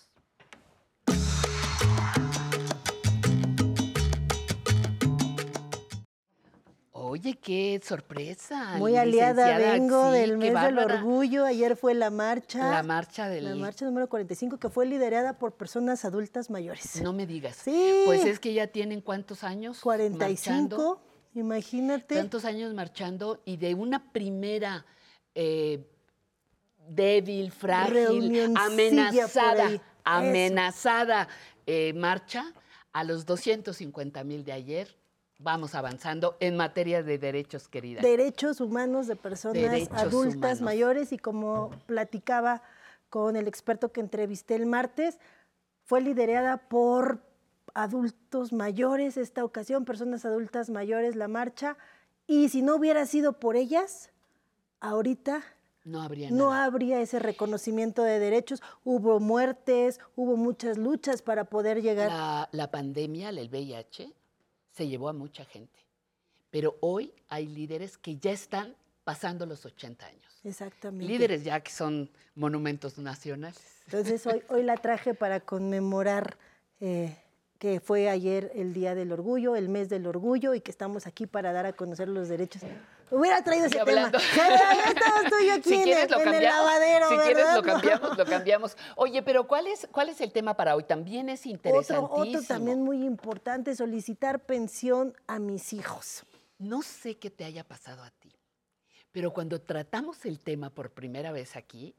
[7.11, 8.79] Oye, qué sorpresa.
[8.79, 11.45] Muy aliada vengo Sí, del mes del orgullo.
[11.45, 12.71] Ayer fue la marcha.
[12.71, 17.03] La marcha del- La marcha número 45 que fue liderada por personas adultas mayores.
[17.03, 17.57] No me digas.
[17.57, 18.03] Sí.
[18.07, 21.01] Pues es que ya tienen cuántos años 45, marchando?
[21.35, 22.15] imagínate.
[22.15, 24.87] Tantos años marchando y de una primera
[25.35, 25.85] eh,
[26.89, 29.69] débil, frágil, amenazada,
[30.05, 31.27] amenazada
[31.67, 32.53] eh, marcha
[32.93, 35.00] a los 250 mil de ayer.
[35.43, 38.03] Vamos avanzando en materia de derechos, querida.
[38.03, 40.61] Derechos humanos de personas Derechos adultas humanos.
[40.61, 42.63] mayores y como platicaba
[43.09, 45.19] con el experto que entrevisté el martes,
[45.85, 47.23] fue liderada por
[47.73, 51.79] adultos mayores esta ocasión, personas adultas mayores la marcha,
[52.27, 54.11] y si no hubiera sido por ellas,
[54.81, 55.43] ahorita
[55.85, 61.81] no habría no habría ese reconocimiento de derechos, hubo muertes, hubo muchas luchas para poder
[61.81, 62.09] llegar.
[62.11, 64.13] La, la pandemia, el VIH,
[64.81, 65.79] se llevó a mucha gente.
[66.51, 68.75] Pero hoy hay líderes que ya están
[69.05, 70.41] pasando los 80 años.
[70.43, 71.05] Exactamente.
[71.05, 73.61] Líderes ya que son monumentos nacionales.
[73.85, 76.39] Entonces hoy, hoy la traje para conmemorar
[76.81, 77.15] eh,
[77.59, 81.27] que fue ayer el Día del Orgullo, el mes del orgullo y que estamos aquí
[81.27, 82.63] para dar a conocer los derechos.
[83.11, 84.07] Hubiera traído ese tema.
[84.07, 87.09] hablando- Ya estabas tú y yo aquí Si en, quieres, el, lo en el lavadero,
[87.09, 88.77] si quieres, lo cambiamos, lo cambiamos.
[88.97, 90.85] Oye, pero ¿cuál es, cuál es el tema para hoy?
[90.85, 92.15] También es Otro, interesantísimo.
[92.39, 96.25] otro también muy importante, solicitar pensión a mis hijos.
[96.59, 98.31] No sé qué te haya pasado a ti,
[99.13, 101.95] pero cuando tratamos el tema por primera vez aquí,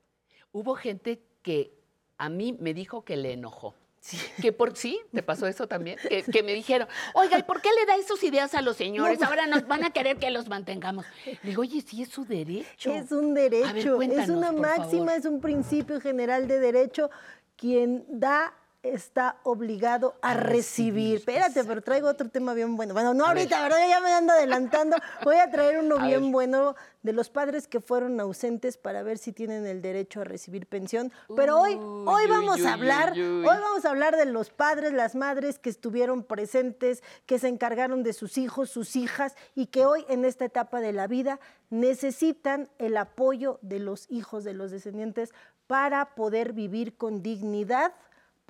[0.51, 1.73] hubo gente que
[2.17, 3.73] a mí me dijo que le enojó.
[4.41, 7.69] Que por sí, te pasó eso también, que, que me dijeron, oiga, ¿y por qué
[7.79, 9.19] le da esas ideas a los señores?
[9.19, 9.27] No.
[9.27, 11.05] Ahora nos van a querer que los mantengamos.
[11.25, 12.91] Le digo, oye, sí es su derecho.
[12.91, 15.19] Es un ver, derecho, es una máxima, favor.
[15.19, 17.11] es un principio general de derecho.
[17.55, 21.17] Quien da está obligado a, recibir.
[21.17, 22.93] Espérate, pero traigo otro tema bien bueno.
[22.93, 23.71] Bueno, no A ahorita, ver.
[23.71, 23.87] ¿verdad?
[23.87, 24.97] Ya me ando adelantando.
[25.23, 26.31] Voy a traer uno A bien ver.
[26.31, 30.67] bueno de los padres que fueron ausentes para ver si tienen el derecho a recibir
[30.67, 31.11] pensión.
[31.35, 33.19] Pero hoy, hoy vamos uy, a hablar, uy.
[33.19, 38.03] hoy vamos a hablar de los padres, las madres que estuvieron presentes, que se encargaron
[38.03, 42.69] de sus hijos, sus hijas y que hoy en esta etapa de la vida necesitan
[42.77, 45.33] el apoyo de los hijos, de los descendientes
[45.67, 47.93] para poder vivir con dignidad,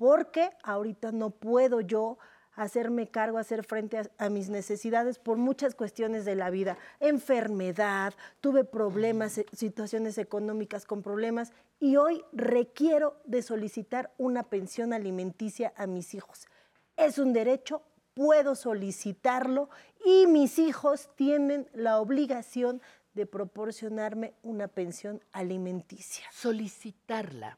[0.02, 2.18] porque ahorita no puedo yo
[2.56, 8.12] hacerme cargo, hacer frente a, a mis necesidades por muchas cuestiones de la vida, enfermedad,
[8.40, 15.72] tuve problemas, eh, situaciones económicas con problemas y hoy requiero de solicitar una pensión alimenticia
[15.76, 16.48] a mis hijos.
[16.96, 17.82] Es un derecho,
[18.12, 19.70] puedo solicitarlo
[20.04, 22.82] y mis hijos tienen la obligación
[23.14, 26.26] de proporcionarme una pensión alimenticia.
[26.32, 27.56] Solicitarla,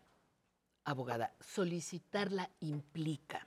[0.84, 3.46] abogada, solicitarla implica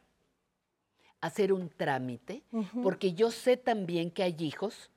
[1.21, 2.43] hacer un trámite,
[2.83, 4.91] porque yo sé también que hay hijos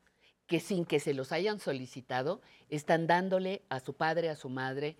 [0.46, 4.96] que sin que se los hayan solicitado, están dándole a su padre, a su madre,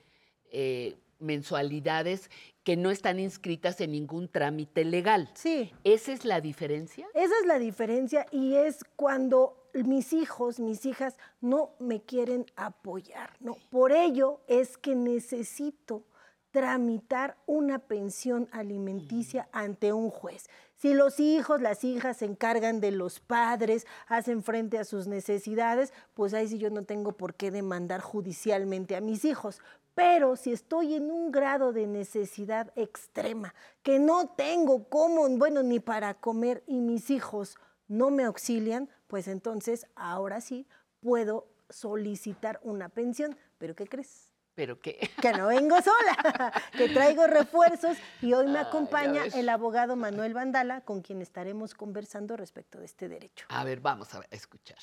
[0.53, 2.31] eh, mensualidades
[2.65, 5.31] que no están inscritas en ningún trámite legal.
[5.35, 5.73] Sí.
[5.85, 7.07] ¿Esa es la diferencia?
[7.15, 13.37] Esa es la diferencia y es cuando mis hijos, mis hijas no me quieren apoyar,
[13.41, 13.57] ¿no?
[13.71, 16.05] Por ello es que necesito
[16.51, 20.49] tramitar una pensión alimenticia ante un juez.
[20.75, 25.93] Si los hijos, las hijas se encargan de los padres, hacen frente a sus necesidades,
[26.15, 29.61] pues ahí sí yo no tengo por qué demandar judicialmente a mis hijos.
[29.95, 35.81] Pero si estoy en un grado de necesidad extrema, que no tengo cómo, bueno, ni
[35.81, 40.67] para comer y mis hijos no me auxilian, pues entonces ahora sí
[41.01, 43.37] puedo solicitar una pensión.
[43.59, 44.30] ¿Pero qué crees?
[44.61, 45.11] ¿Pero qué?
[45.23, 50.35] Que no vengo sola, que traigo refuerzos y hoy me Ay, acompaña el abogado Manuel
[50.35, 53.47] Vandala, con quien estaremos conversando respecto de este derecho.
[53.49, 54.77] A ver, vamos a escuchar.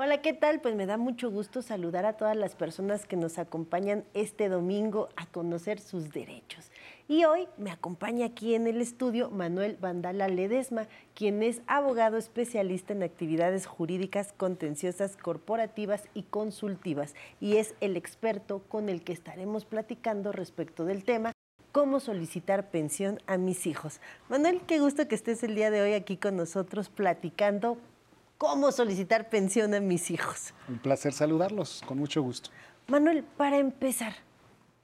[0.00, 0.60] Hola, ¿qué tal?
[0.60, 5.08] Pues me da mucho gusto saludar a todas las personas que nos acompañan este domingo
[5.16, 6.70] a conocer sus derechos.
[7.08, 10.86] Y hoy me acompaña aquí en el estudio Manuel Vandala Ledesma,
[11.16, 18.62] quien es abogado especialista en actividades jurídicas contenciosas, corporativas y consultivas, y es el experto
[18.68, 21.32] con el que estaremos platicando respecto del tema
[21.72, 24.00] cómo solicitar pensión a mis hijos.
[24.28, 27.78] Manuel, qué gusto que estés el día de hoy aquí con nosotros platicando
[28.38, 30.54] cómo solicitar pensión a mis hijos.
[30.68, 32.50] Un placer saludarlos, con mucho gusto.
[32.86, 34.14] Manuel, para empezar,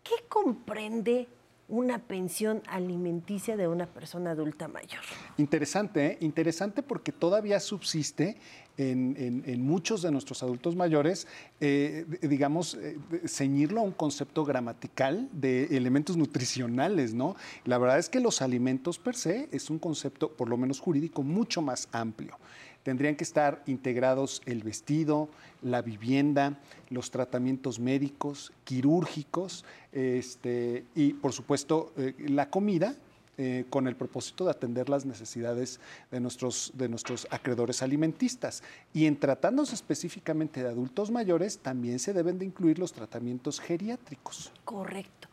[0.02, 1.28] ¿qué comprende
[1.66, 5.00] una pensión alimenticia de una persona adulta mayor?
[5.38, 6.18] Interesante, ¿eh?
[6.20, 8.36] interesante porque todavía subsiste
[8.76, 11.26] en, en- en muchos de nuestros adultos mayores,
[11.60, 17.34] eh, digamos, eh, ceñirlo a un concepto gramatical de elementos nutricionales, ¿no?
[17.64, 21.22] La verdad es que los alimentos per se es un concepto, por lo menos jurídico,
[21.22, 22.36] mucho más amplio.
[22.84, 25.28] Tendrían que estar integrados el vestido,
[25.62, 26.60] la vivienda,
[26.90, 32.94] los tratamientos médicos, quirúrgicos, este, y por supuesto eh, la comida,
[33.36, 35.80] eh, con el propósito de atender las necesidades
[36.12, 38.62] de nuestros, de nuestros acreedores alimentistas.
[38.92, 44.52] Y en tratándose específicamente de adultos mayores, también se deben de incluir los tratamientos geriátricos.
[44.64, 45.28] Correcto.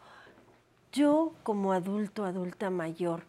[0.92, 3.24] Yo como adulto, adulta mayor,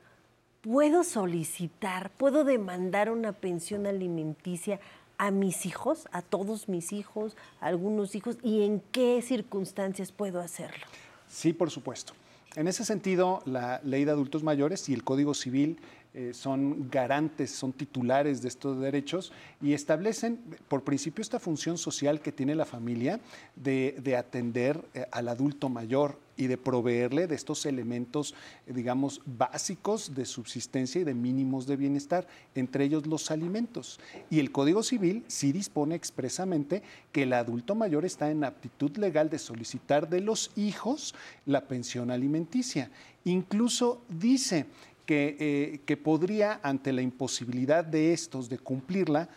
[0.62, 4.80] ¿puedo solicitar, puedo demandar una pensión alimenticia
[5.18, 10.40] a mis hijos, a todos mis hijos, a algunos hijos, y en qué circunstancias puedo
[10.40, 10.84] hacerlo?
[11.28, 12.14] Sí, por supuesto.
[12.54, 15.78] En ese sentido, la ley de adultos mayores y el Código Civil
[16.14, 19.32] eh, son garantes, son titulares de estos derechos
[19.62, 20.38] y establecen
[20.68, 23.18] por principio esta función social que tiene la familia
[23.56, 28.34] de, de atender eh, al adulto mayor y de proveerle de estos elementos,
[28.66, 34.00] eh, digamos, básicos de subsistencia y de mínimos de bienestar, entre ellos los alimentos.
[34.30, 36.82] Y el Código Civil sí dispone expresamente
[37.12, 41.14] que el adulto mayor está en aptitud legal de solicitar de los hijos
[41.46, 42.90] la pensión alimenticia.
[43.24, 44.66] Incluso dice
[45.06, 49.28] que, eh, que podría, ante la imposibilidad de estos de cumplirla,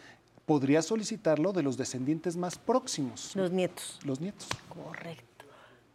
[0.46, 3.36] podría solicitarlo de los descendientes más próximos.
[3.36, 4.00] Los nietos.
[4.04, 4.48] Los nietos.
[4.70, 5.46] Correcto.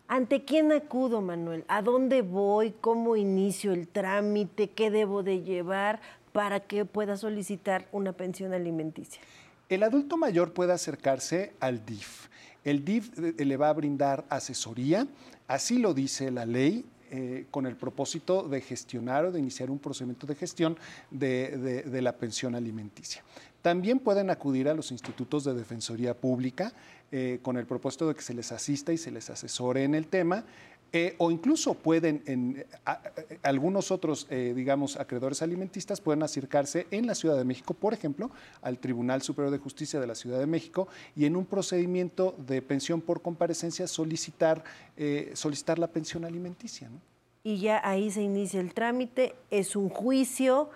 [0.09, 1.64] ¿Ante quién acudo, Manuel?
[1.68, 2.75] ¿A dónde voy?
[2.81, 4.71] ¿Cómo inicio el trámite?
[4.71, 6.01] ¿Qué debo de llevar
[6.33, 9.23] para que pueda solicitar una pensión alimenticia?
[9.68, 12.27] El adulto mayor puede acercarse al DIF.
[12.64, 15.07] El DIF eh, le va a brindar asesoría,
[15.47, 19.79] así lo dice la ley, eh, con el propósito de gestionar o de iniciar un
[19.79, 20.79] procedimiento de gestión
[21.11, 23.25] de, la pensión alimenticia.
[23.63, 26.73] También pueden acudir a los institutos de defensoría pública
[27.11, 30.07] eh, con el propósito de que se les asista y se les asesore en el
[30.07, 30.45] tema.
[30.93, 33.03] Eh, o incluso pueden, en, a- a-
[33.43, 38.30] algunos otros, eh, digamos, acreedores alimentistas pueden acercarse en la Ciudad de México, por ejemplo,
[38.62, 42.61] al Tribunal Superior de Justicia de la Ciudad de México y en un procedimiento de
[42.62, 44.64] pensión por comparecencia solicitar,
[44.97, 46.88] eh, solicitar la pensión alimenticia.
[46.88, 47.01] ¿no?
[47.43, 50.68] y ya ahí se inicia el trámite, es un juicio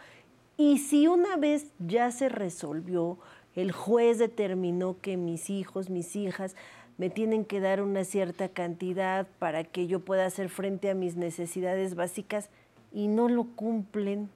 [0.56, 3.18] y si una vez ya se resolvió,
[3.54, 6.56] el juez determinó que mis hijos, mis hijas
[6.98, 11.16] me tienen que dar una cierta cantidad para que yo pueda hacer frente a mis
[11.16, 12.50] necesidades básicas
[12.92, 14.30] y no lo cumplen.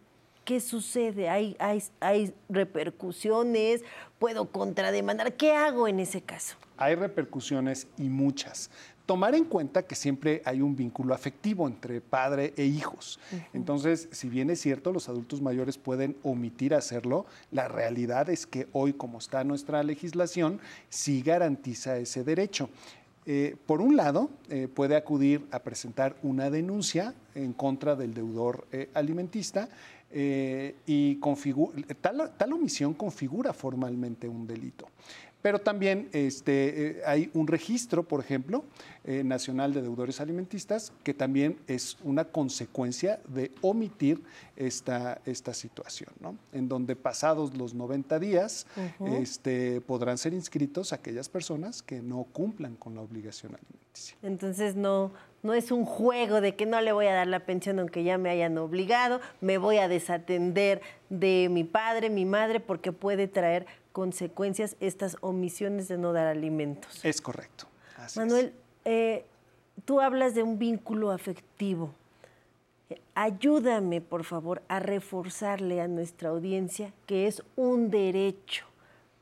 [0.44, 1.28] ¿Qué sucede?
[1.28, 3.84] ¿Hay, hay, hay repercusiones?
[4.18, 5.34] ¿Puedo contrademandar?
[5.34, 6.56] ¿Qué hago en ese caso?
[6.78, 8.70] Hay repercusiones y muchas.
[9.08, 13.18] Tomar en cuenta que siempre hay un vínculo afectivo entre padre e hijos.
[13.54, 18.68] Entonces, si bien es cierto, los adultos mayores pueden omitir hacerlo, la realidad es que
[18.74, 22.68] hoy, como está nuestra legislación, sí garantiza ese derecho.
[23.24, 28.66] Eh, por un lado, eh, puede acudir a presentar una denuncia en contra del deudor
[28.72, 29.70] eh, alimentista
[30.10, 31.20] y
[32.00, 34.86] tal omisión configura formalmente un delito.
[35.42, 38.64] Pero también este, eh, hay un registro, por ejemplo,
[39.04, 44.22] eh, nacional de deudores alimentistas, que también es una consecuencia de omitir
[44.56, 46.36] esta, esta situación, ¿no?
[46.52, 48.66] En donde pasados los 90 días
[49.00, 54.16] este, podrán ser inscritos aquellas personas que no cumplan con la obligación alimenticia.
[54.22, 55.12] Entonces no,
[55.42, 58.18] no es un juego de que no le voy a dar la pensión aunque ya
[58.18, 63.66] me hayan obligado, me voy a desatender de mi padre, mi madre, porque puede traer
[63.92, 67.04] consecuencias estas omisiones de no dar alimentos.
[67.04, 67.66] Es correcto.
[67.96, 68.18] Así.
[68.18, 68.52] Manuel,
[68.84, 69.24] eh,
[69.84, 71.92] tú hablas de un vínculo afectivo.
[73.14, 78.64] Ayúdame, por favor, a reforzarle a nuestra audiencia que es un derecho,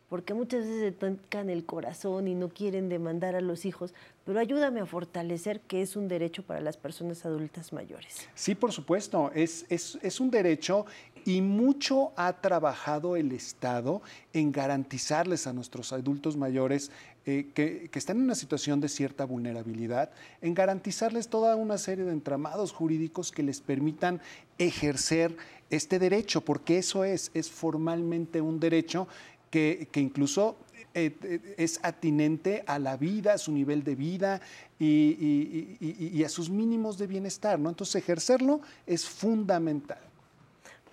[0.09, 3.93] porque muchas veces se tocan el corazón y no quieren demandar a los hijos,
[4.25, 8.29] pero ayúdame a fortalecer que es un derecho para las personas adultas mayores.
[8.35, 10.87] Sí, por supuesto, es, es- es un derecho
[11.27, 14.01] y mucho ha trabajado el Estado
[14.33, 16.93] en garantizarles a nuestros adultos mayores
[17.27, 20.11] eh, que, están en una situación de cierta vulnerabilidad,
[20.41, 24.21] en garantizarles toda una serie de entramados jurídicos que les permitan
[24.59, 25.37] ejercer
[25.69, 29.09] este derecho, porque eso es, es formalmente un derecho
[29.51, 30.57] que, incluso
[30.95, 34.41] eh, eh, es atinente a la vida, a su nivel de vida
[34.79, 37.69] y- y a sus mínimos de bienestar, ¿no?
[37.69, 39.99] Entonces ejercerlo es fundamental.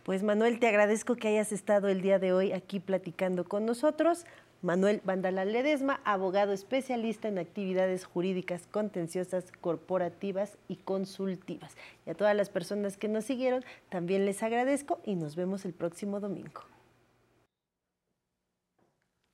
[0.03, 4.25] Pues Manuel, te agradezco que hayas estado el día de hoy aquí platicando con nosotros.
[4.61, 11.77] Manuel Vandala Ledesma, abogado especialista en actividades jurídicas contenciosas, corporativas y consultivas.
[12.05, 15.73] Y a todas las personas que nos siguieron, también les agradezco y nos vemos el
[15.73, 16.63] próximo domingo.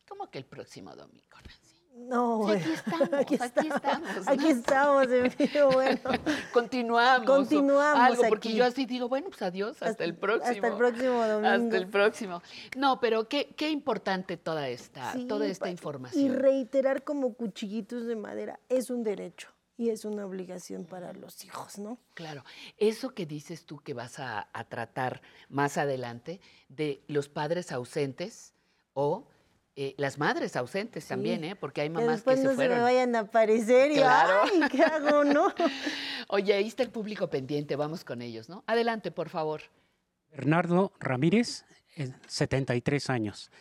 [0.07, 1.24] ¿Cómo que el próximo domingo?
[1.96, 6.00] No, aquí estamos, aquí aquí estamos, aquí estamos, en vivo, bueno.
[6.54, 7.26] Continuamos.
[7.26, 8.58] Continuamos Algo, porque aquí.
[8.58, 10.50] yo así digo, bueno, pues adiós, hasta, Hasta- el próximo.
[10.56, 11.48] hasta el próximo domingo.
[11.66, 12.42] Hasta el próximo.
[12.78, 16.34] No, pero qué, qué importante toda esta, Sí, toda esta pa- Y información.
[16.38, 21.78] reiterar como cuchillitos de madera es un derecho y es una obligación para los hijos,
[21.80, 21.98] ¿no?
[22.14, 22.44] Claro,
[22.78, 28.54] eso que dices tú que vas a, a tratar más adelante de los padres ausentes
[28.94, 29.26] o
[29.82, 31.55] eh, las madres ausentes también, ¿eh?
[31.55, 32.75] porque hay Que mamás después que no se fueron.
[32.75, 34.41] se me vayan a aparecer y Claro.
[34.43, 34.69] ¡ay!
[34.69, 35.53] ¿Qué hago, no?
[36.27, 38.63] Oye, ahí está el público pendiente, vamos con ellos, ¿no?
[38.67, 39.61] Adelante, por favor.
[40.32, 41.63] Bernardo Ramírez,
[41.95, 43.51] eh, 73 años.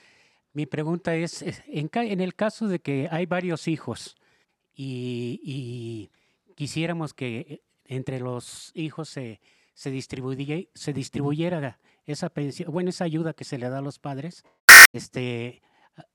[0.52, 4.16] Mi pregunta es, es, en, el caso de que hay varios hijos
[4.74, 6.10] y, y
[6.54, 9.40] quisiéramos que eh, entre los hijos se,
[9.74, 13.98] se, distribuye- se distribuyera esa pensión, bueno, esa ayuda que se le da a los
[13.98, 14.42] padres,
[14.92, 15.62] este, eh,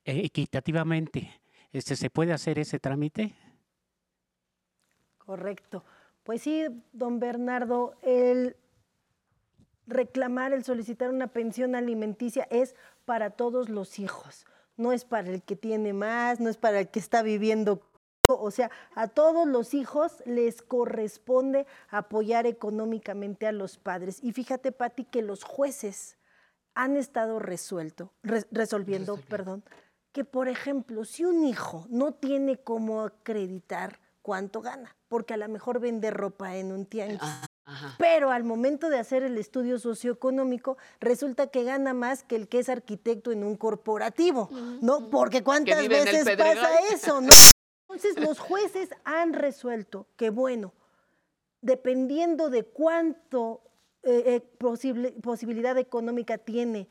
[0.04, 1.40] equitativamente,
[1.72, 3.34] este, ¿se puede hacer ese trámite?
[5.18, 5.84] Correcto.
[6.22, 8.56] Pues sí, don Bernardo, el
[9.86, 12.74] reclamar, el solicitar una pensión alimenticia es
[13.04, 14.46] para todos los hijos.
[14.76, 17.82] No es para el que tiene más, no es para el que está viviendo.
[18.26, 24.18] O sea, a todos los hijos les corresponde apoyar económicamente a los padres.
[24.22, 26.16] Y fíjate, Patti, que los jueces
[26.74, 29.64] han estado resuelto, re- resolviendo, perdón,
[30.12, 35.48] que por ejemplo, si un hijo no tiene cómo acreditar cuánto gana, porque a lo
[35.48, 37.20] mejor vende ropa en un tianguis,
[37.98, 42.58] pero al momento de hacer el estudio socioeconómico resulta que gana más que el que
[42.60, 44.48] es arquitecto en un corporativo,
[44.80, 45.10] ¿no?
[45.10, 47.32] Porque cuántas veces pasa eso, ¿no?
[47.88, 50.72] Entonces los jueces han resuelto que bueno,
[51.60, 53.62] dependiendo de cuánto
[54.04, 56.88] eh, eh, posible- posibilidad económica tiene,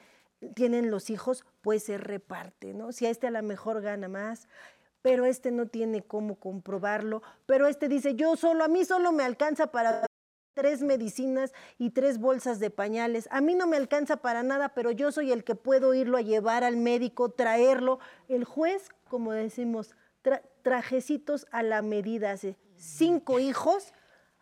[0.56, 2.92] tienen los hijos, pues se reparte, ¿no?
[2.92, 4.48] Si a este a lo mejor gana más,
[5.02, 9.24] pero este no tiene cómo comprobarlo, pero este dice, yo solo, a mí solo me
[9.24, 10.06] alcanza para
[10.54, 13.28] tres medicinas y tres bolsas de pañales.
[13.32, 16.22] A mí no me alcanza para nada, pero yo soy el que puedo irlo a
[16.22, 18.00] llevar al médico, traerlo.
[18.28, 23.94] El juez, como decimos, tra- trajecitos a la medida, hace cinco hijos,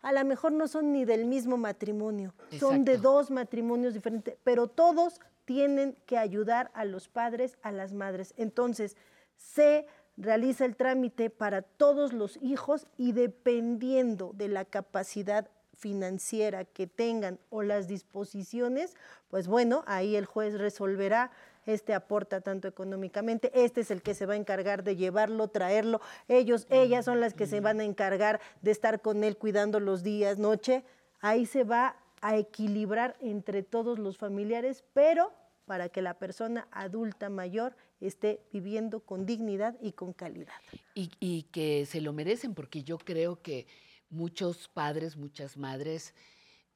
[0.02, 4.66] a lo mejor no son ni del mismo matrimonio, son de dos matrimonios diferentes, pero
[4.66, 8.34] todos tienen que ayudar a los padres, a las madres.
[8.36, 8.96] Entonces,
[9.36, 16.86] se realiza el trámite para todos los hijos y dependiendo de la capacidad financiera que
[16.86, 18.94] tengan o las disposiciones,
[19.28, 21.30] pues bueno, ahí el juez resolverá,
[21.66, 26.00] este aporta tanto económicamente, este es el que se va a encargar de llevarlo, traerlo,
[26.28, 30.02] ellos, ellas son las que se van a encargar de estar con él cuidando los
[30.02, 30.84] días, noche,
[31.20, 35.32] ahí se va a equilibrar entre todos los familiares, pero
[35.66, 40.52] para que la persona adulta mayor esté viviendo con dignidad y con calidad.
[40.94, 43.66] Y, y que se lo merecen, porque yo creo que
[44.10, 46.14] muchos padres, muchas madres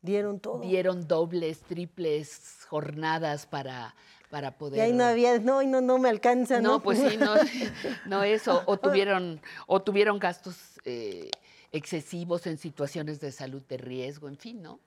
[0.07, 0.61] Dieron todo.
[0.61, 3.95] Dieron dobles, triples jornadas para,
[4.31, 4.79] para poder...
[4.79, 6.71] Y ahí no había, no, no, no me alcanza, ¿no?
[6.75, 7.35] No, pues sí, no,
[8.07, 8.63] no eso.
[8.67, 11.31] O tuvieron, o tuvieron gastos eh,
[11.73, 14.81] excesivos en situaciones de salud de riesgo, en fin, ¿no?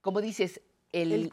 [0.00, 0.60] Como dices,
[0.92, 1.32] el, El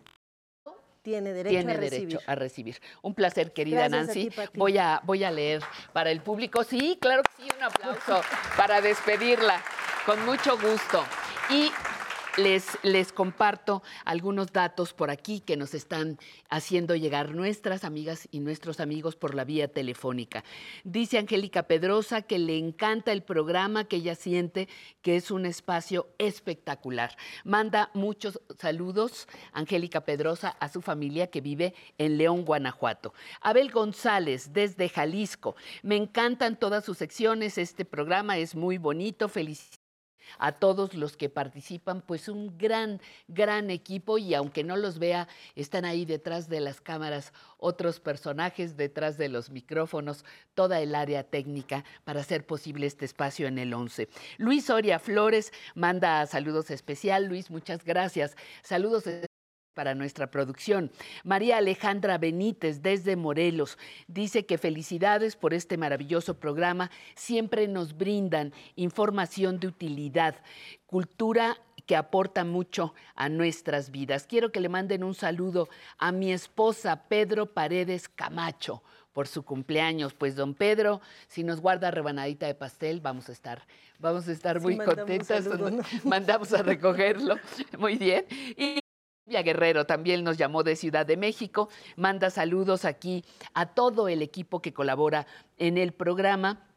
[1.01, 2.07] Tiene derecho tiene a recibir.
[2.09, 2.81] derecho a recibir.
[3.01, 4.29] Un placer, querida Gracias a Nancy.
[4.29, 5.61] ti, voy, a, voy a leer
[5.93, 6.63] para el público.
[6.63, 8.21] Sí, claro que sí, un aplauso
[8.57, 9.61] para despedirla.
[10.05, 11.03] Con mucho gusto.
[11.49, 11.71] Y
[12.39, 16.17] les, comparto algunos datos por aquí que nos están
[16.49, 20.43] haciendo llegar nuestras amigas y nuestros amigos por la vía telefónica.
[20.83, 24.69] Dice Angélica Pedrosa que le encanta el programa, que ella siente
[25.01, 27.15] que es un espacio espectacular.
[27.43, 33.13] Manda muchos saludos, Angélica Pedrosa, a su familia que vive en León, Guanajuato.
[33.41, 35.55] Abel González, desde Jalisco.
[35.83, 39.78] Me encantan todas sus secciones, este programa es muy bonito, felicidades
[40.37, 45.27] a todos los que participan, pues un gran, gran equipo y aunque no los vea,
[45.55, 51.23] están ahí detrás de las cámaras otros personajes, detrás de los micrófonos, toda el área
[51.23, 54.09] técnica para hacer posible este espacio en el 11.
[54.37, 57.25] Luis Soria Flores manda saludos especial.
[57.25, 58.35] Luis, muchas gracias.
[58.63, 59.07] Saludos
[59.73, 60.91] para nuestra producción.
[61.23, 63.77] María Alejandra Benítez desde Morelos
[64.07, 66.91] dice que felicidades por este maravilloso programa.
[67.15, 70.35] Siempre nos brindan información de utilidad,
[70.85, 74.27] cultura que aporta mucho a nuestras vidas.
[74.27, 80.13] Quiero que le manden un saludo a mi esposa Pedro Paredes Camacho por su cumpleaños.
[80.13, 83.65] Pues don Pedro, si nos guarda rebanadita de pastel, vamos a estar,
[83.97, 86.03] vamos a estar Sí, muy mandamos contentas.
[86.05, 87.37] Mandamos a recogerlo.
[87.77, 88.25] Muy bien.
[88.55, 88.79] Y
[89.29, 93.23] Silvia Guerrero también nos llamó de Ciudad de México, manda saludos aquí
[93.53, 95.27] a todo el equipo que colabora
[95.59, 96.68] en el programa.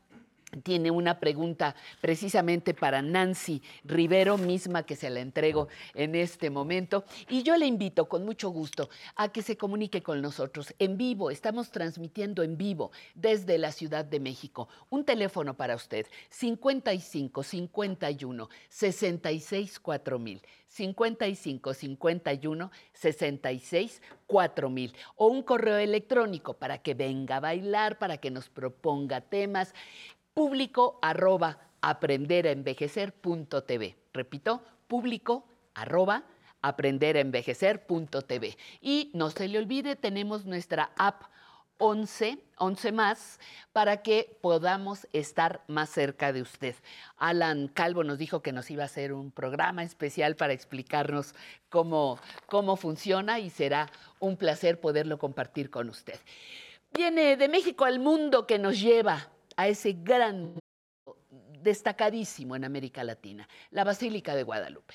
[0.63, 7.05] Tiene una pregunta precisamente para Nancy Rivero, misma que se la entrego en este momento.
[7.31, 11.31] Y yo le invito con mucho gusto a que se comunique con nosotros en vivo.
[11.31, 14.69] Estamos transmitiendo en vivo desde la Ciudad de México.
[14.91, 20.43] Un teléfono para usted, 55 51 66 4000.
[20.69, 28.31] 55 51 66 4000 o un correo electrónico para que venga a bailar, para que
[28.31, 29.75] nos proponga temas,
[30.35, 33.97] público arroba aprenderenvejecer.tv.
[34.13, 36.25] Repito, público arroba
[36.63, 38.57] aprenderenvejecer.tv.
[38.81, 41.25] Y no se le olvide, tenemos nuestra app
[41.79, 43.41] 11, 11 más,
[43.73, 46.77] para que podamos estar más cerca de usted.
[47.17, 51.35] Alan Calvo nos dijo que nos iba a hacer un programa especial para explicarnos
[51.71, 53.91] cómo, cómo funciona y será
[54.21, 56.21] un placer poderlo compartir con usted.
[56.93, 60.59] Viene de México al mundo que nos lleva a ese gran,
[61.63, 64.95] destacadísimo en América Latina, la Basílica de Guadalupe.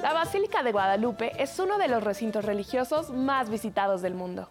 [0.00, 4.50] La Basílica de Guadalupe es uno de los recintos religiosos más visitados del mundo.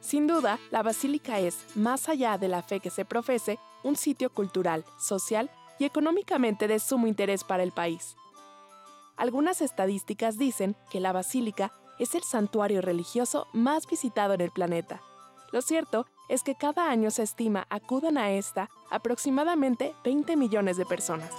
[0.00, 4.30] Sin duda, la basílica es, más allá de la fe que se profese, un sitio
[4.30, 5.48] cultural, social
[5.78, 8.16] y económicamente de sumo interés para el país.
[9.16, 15.02] Algunas estadísticas dicen que la basílica es el santuario religioso más visitado en el planeta.
[15.50, 20.86] Lo cierto es que cada año se estima acudan a esta aproximadamente 20 millones de
[20.86, 21.32] personas.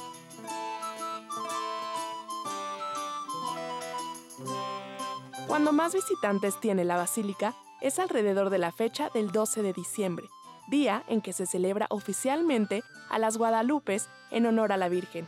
[5.47, 10.27] Cuando más visitantes tiene la basílica es alrededor de la fecha del 12 de diciembre,
[10.69, 15.27] día en que se celebra oficialmente a las Guadalupes en honor a la Virgen.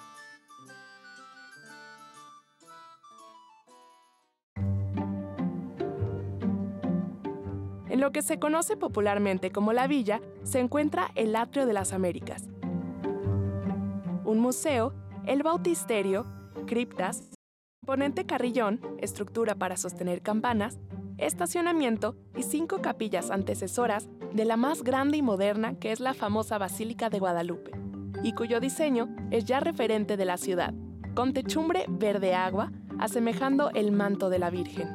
[7.89, 11.91] En lo que se conoce popularmente como la villa se encuentra el Atrio de las
[11.91, 12.47] Américas,
[14.23, 14.93] un museo,
[15.25, 16.25] el bautisterio,
[16.67, 17.31] criptas,
[17.83, 20.79] imponente carrillón, estructura para sostener campanas,
[21.17, 26.57] estacionamiento y cinco capillas antecesoras de la más grande y moderna que es la famosa
[26.57, 27.71] Basílica de Guadalupe,
[28.23, 30.73] y cuyo diseño es ya referente de la ciudad,
[31.15, 34.87] con techumbre verde agua, asemejando el manto de la Virgen.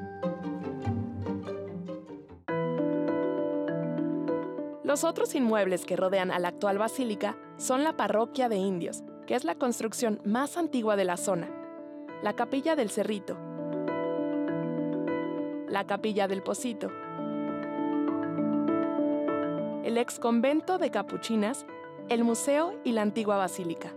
[4.84, 9.34] Los otros inmuebles que rodean a la actual basílica son la parroquia de indios, que
[9.34, 11.48] es la construcción más antigua de la zona,
[12.22, 13.36] la capilla del Cerrito,
[15.68, 16.90] la capilla del Pocito,
[19.86, 21.64] el ex convento de Capuchinas,
[22.08, 23.94] el museo y la antigua basílica.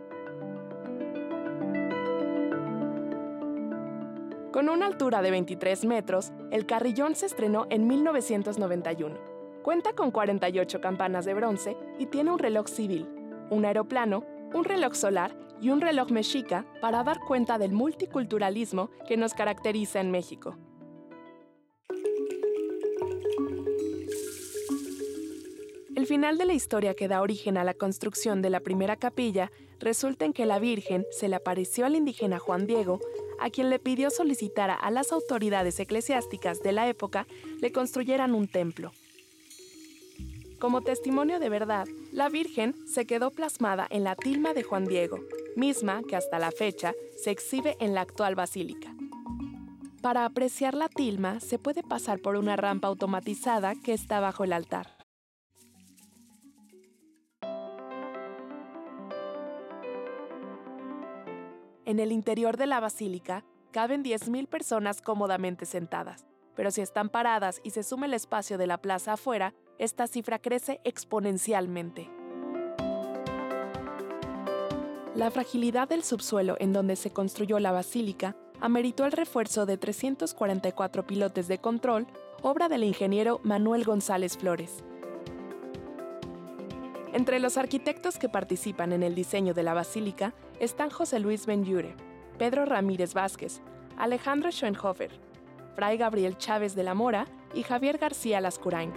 [4.53, 9.17] Con una altura de 23 metros, el carrillón se estrenó en 1991.
[9.63, 13.09] Cuenta con 48 campanas de bronce y tiene un reloj civil,
[13.49, 19.17] un aeroplano, un reloj solar y un reloj mexica para dar cuenta del multiculturalismo que
[19.17, 20.55] nos caracteriza en México.
[26.09, 30.25] Final de la historia que da origen a la construcción de la primera capilla resulta
[30.25, 32.99] en que la Virgen se le apareció al indígena Juan Diego,
[33.39, 37.27] a quien le pidió solicitar a las autoridades eclesiásticas de la época
[37.61, 38.91] le construyeran un templo.
[40.57, 45.19] Como testimonio de verdad, la Virgen se quedó plasmada en la tilma de Juan Diego,
[45.55, 48.91] misma que hasta la fecha se exhibe en la actual basílica.
[50.01, 54.53] Para apreciar la tilma se puede pasar por una rampa automatizada que está bajo el
[54.53, 54.98] altar.
[61.89, 67.61] En el interior de la basílica caben 10.000 personas cómodamente sentadas, pero si están paradas
[67.63, 72.07] y se suma el espacio de la plaza afuera, esta cifra crece exponencialmente.
[75.15, 81.07] La fragilidad del subsuelo en donde se construyó la basílica ameritó el refuerzo de 344
[81.07, 82.05] pilotes de control,
[82.43, 84.83] obra del ingeniero Manuel González Flores.
[87.11, 91.95] Entre los arquitectos que participan en el diseño de la basílica están José Luis Benyure,
[92.37, 93.61] Pedro Ramírez Vázquez,
[93.97, 95.11] Alejandro Schoenhofer,
[95.75, 97.25] Fray Gabriel Chávez de la Mora
[97.55, 98.93] y Javier García Lascurain.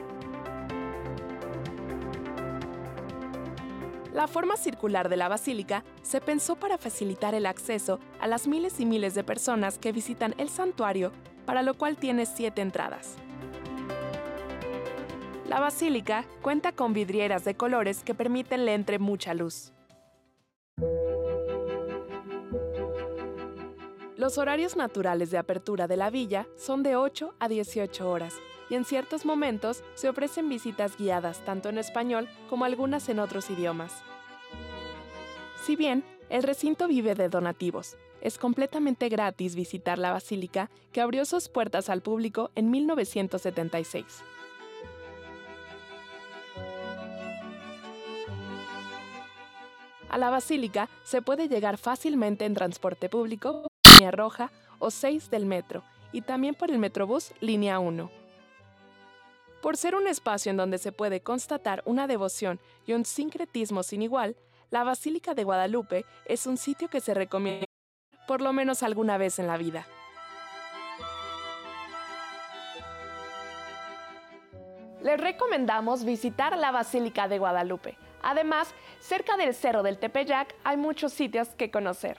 [4.13, 8.79] La forma circular de la basílica se pensó para facilitar el acceso a las miles
[8.79, 11.13] y miles de personas que visitan el santuario,
[11.47, 13.17] para lo cual tiene siete entradas.
[15.53, 19.75] La basílica cuenta con vidrieras de colores que permiten le entre mucha luz.
[24.17, 28.33] Los horarios naturales de apertura de la villa son de 8 a 18 horas
[28.71, 33.51] y en ciertos momentos se ofrecen visitas guiadas tanto en español como algunas en otros
[33.51, 33.93] idiomas.
[35.63, 41.27] Si bien el recinto vive de donativos, es completamente gratis visitar la basílica que abrió
[41.27, 44.25] sus puertas al público en 1976.
[50.13, 55.47] A la basílica se puede llegar fácilmente en transporte público, línea roja o 6 del
[55.47, 55.83] metro,
[56.13, 58.11] y también por el Metrobús línea 1.
[59.63, 64.03] Por ser un espacio en donde se puede constatar una devoción y un sincretismo sin
[64.03, 64.37] igual,
[64.71, 67.65] la Basílica de Guadalupe es un sitio que se recomienda
[68.29, 69.87] por lo menos alguna vez en la vida.
[75.03, 78.02] Les recomendamos visitar la Basílica de Guadalupe.
[78.23, 82.19] Además, cerca del Cerro del Tepeyac hay muchos sitios que conocer.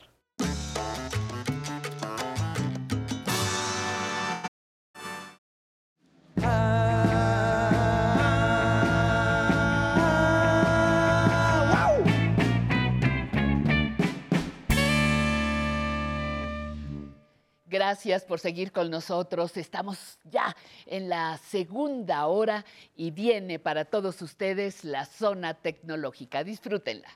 [17.86, 19.58] Gracias por seguir con nosotros.
[19.58, 20.56] Estamos ya
[20.86, 22.64] en la segunda hora
[22.96, 26.46] y viene para todos ustedes la zona tecnológica.
[26.46, 27.10] Disfrútenla.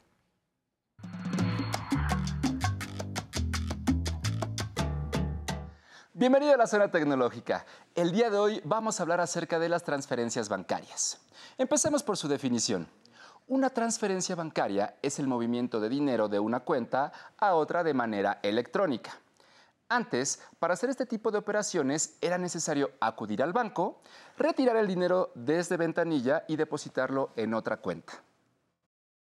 [6.11, 7.65] Bienvenido a la zona tecnológica.
[7.95, 11.21] El día de hoy vamos a hablar acerca de las transferencias bancarias.
[11.57, 12.89] Empecemos por su definición.
[13.47, 18.41] Una transferencia bancaria es el movimiento de dinero de una cuenta a otra de manera
[18.43, 19.17] electrónica.
[19.89, 24.01] Antes, para hacer este tipo de operaciones era necesario acudir al banco,
[24.37, 28.21] retirar el dinero desde ventanilla y depositarlo en otra cuenta.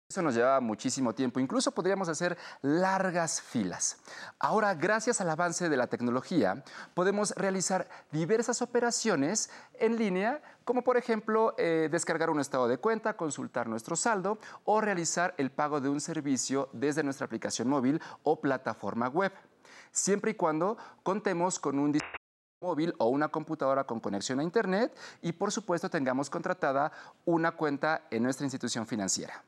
[0.10, 3.98] Eso nos llevaba muchísimo tiempo, incluso podríamos hacer largas filas.
[4.38, 6.64] Ahora, gracias al avance de la tecnología,
[6.94, 13.18] podemos realizar diversas operaciones en línea, como por ejemplo eh, descargar un estado de cuenta,
[13.18, 18.40] consultar nuestro saldo o realizar el pago de un servicio desde nuestra aplicación móvil o
[18.40, 19.34] plataforma web
[19.94, 22.24] siempre y cuando contemos con un dispositivo
[22.62, 26.92] móvil o una computadora con conexión a Internet y por supuesto tengamos contratada
[27.26, 29.44] una cuenta en nuestra institución financiera.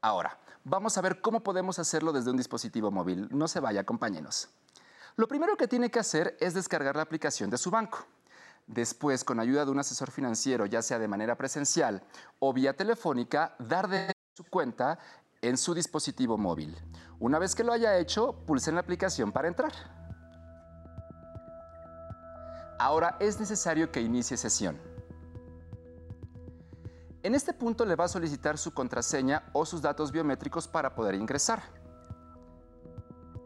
[0.00, 3.28] Ahora, vamos a ver cómo podemos hacerlo desde un dispositivo móvil.
[3.30, 4.48] No se vaya, acompáñenos.
[5.16, 8.06] Lo primero que tiene que hacer es descargar la aplicación de su banco.
[8.66, 12.02] Después, con ayuda de un asesor financiero, ya sea de manera presencial
[12.38, 14.98] o vía telefónica, dar de su cuenta
[15.42, 16.76] en su dispositivo móvil.
[17.20, 19.72] Una vez que lo haya hecho, pulsen la aplicación para entrar.
[22.78, 24.80] Ahora es necesario que inicie sesión.
[27.22, 31.14] En este punto le va a solicitar su contraseña o sus datos biométricos para poder
[31.14, 31.62] ingresar.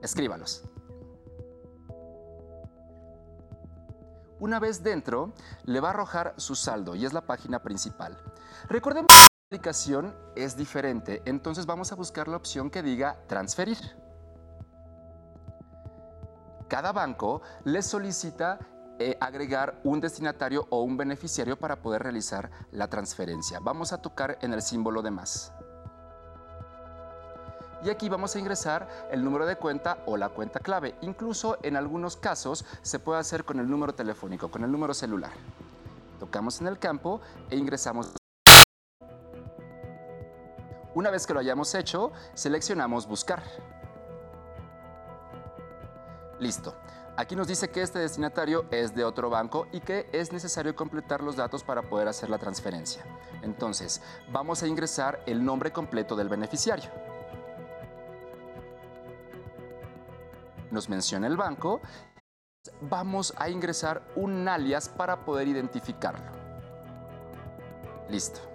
[0.03, 0.65] Escríbalos.
[4.39, 5.33] Una vez dentro,
[5.65, 8.19] le va a arrojar su saldo y es la página principal.
[8.69, 13.77] Recordemos aplicación es diferente, entonces vamos a buscar la opción que diga transferir.
[16.69, 18.59] Cada banco le solicita
[18.99, 23.59] eh, agregar un destinatario o un beneficiario para poder realizar la transferencia.
[23.61, 25.53] Vamos a tocar en el símbolo de más.
[27.85, 30.95] Y aquí vamos a ingresar el número de cuenta o la cuenta clave.
[31.03, 35.33] Incluso en algunos casos se puede hacer con el número telefónico, con el número celular.
[36.19, 37.21] Tocamos en el campo
[37.51, 38.15] e ingresamos.
[40.95, 43.43] Una vez que lo hayamos hecho, seleccionamos buscar.
[46.39, 46.75] Listo.
[47.17, 51.23] Aquí nos dice que este destinatario es de otro banco y que es necesario completar
[51.23, 53.05] los datos para poder hacer la transferencia.
[53.43, 54.01] Entonces,
[54.31, 56.91] vamos a ingresar el nombre completo del beneficiario.
[60.71, 61.81] Nos menciona el banco.
[62.81, 66.33] Vamos a ingresar un alias para poder identificarlo.
[68.09, 68.52] Listo.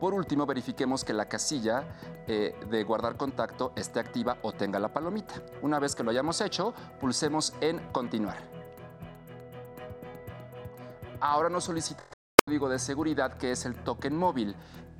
[0.00, 1.84] Por último, verifiquemos que la casilla
[2.26, 5.34] eh, de guardar contacto esté activa o tenga la palomita.
[5.62, 8.36] Una vez que lo hayamos hecho, pulsemos en continuar.
[11.20, 14.54] Ahora nos solicita el código de seguridad que es el token móvil.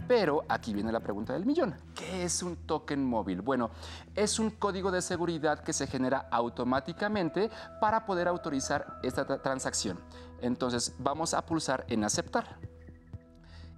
[0.09, 1.75] Pero aquí viene la pregunta del millón.
[1.93, 3.43] ¿Qué es un token móvil?
[3.43, 3.71] Bueno,
[4.15, 7.51] es un código de seguridad que se genera automáticamente
[7.81, 9.99] para poder autorizar esta tra- transacción.
[10.41, 12.57] Entonces vamos a pulsar en aceptar.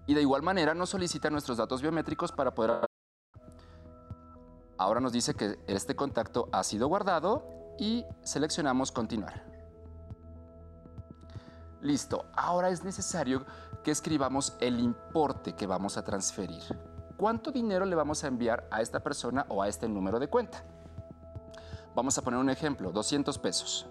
[0.08, 2.86] Y de igual manera nos solicita nuestros datos biométricos para poder...
[4.78, 7.46] Ahora nos dice que este contacto ha sido guardado
[7.78, 9.44] y seleccionamos continuar.
[11.82, 13.44] Listo, ahora es necesario
[13.84, 16.62] que escribamos el importe que vamos a transferir.
[17.18, 20.64] ¿Cuánto dinero le vamos a enviar a esta persona o a este número de cuenta?
[21.94, 23.86] Vamos a poner un ejemplo, 200 pesos.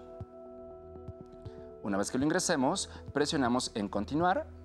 [1.84, 4.57] Una vez que lo ingresemos, presionamos en continuar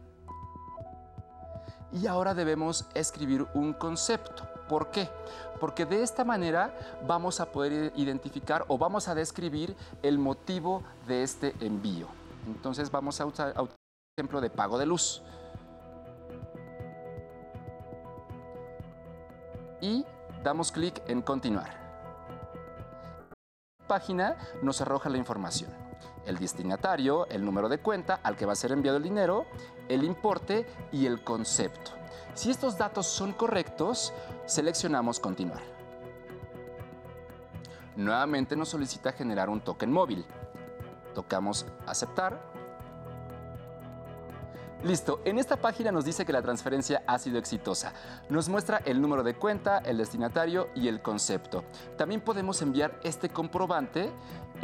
[1.94, 4.48] y ahora debemos escribir un concepto.
[4.68, 5.10] ¿Por qué?
[5.60, 6.74] Porque de esta manera
[7.06, 12.08] vamos a poder identificar o vamos a describir el motivo de este envío.
[12.48, 13.70] Entonces vamos a usar un
[14.18, 15.22] ejemplo de pago de luz.
[19.82, 20.06] Y
[20.44, 21.84] damos clic en continuar.
[23.88, 25.72] Página nos arroja la información.
[26.26, 29.46] El destinatario, el número de cuenta al que va a ser enviado el dinero,
[29.90, 31.92] el importe y el concepto.
[32.34, 34.14] Si estos datos son correctos,
[34.46, 35.62] seleccionamos continuar.
[37.96, 40.26] Nuevamente nos solicita generar un token móvil.
[41.14, 42.54] Tocamos aceptar.
[44.84, 47.94] Listo, en esta página nos dice que la transferencia ha sido exitosa.
[48.28, 51.64] Nos muestra el número de cuenta, el destinatario y el concepto.
[51.98, 54.12] También podemos enviar este comprobante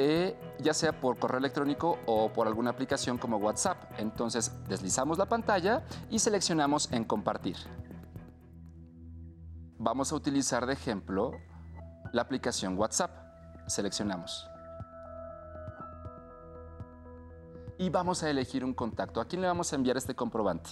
[0.01, 3.77] eh, ya sea por correo electrónico o por alguna aplicación como WhatsApp.
[3.97, 7.57] Entonces deslizamos la pantalla y seleccionamos en compartir.
[9.77, 11.33] Vamos a utilizar de ejemplo
[12.13, 13.11] la aplicación WhatsApp.
[13.67, 14.47] Seleccionamos.
[17.77, 19.19] Y vamos a elegir un contacto.
[19.19, 20.69] ¿A quién le vamos a enviar este comprobante?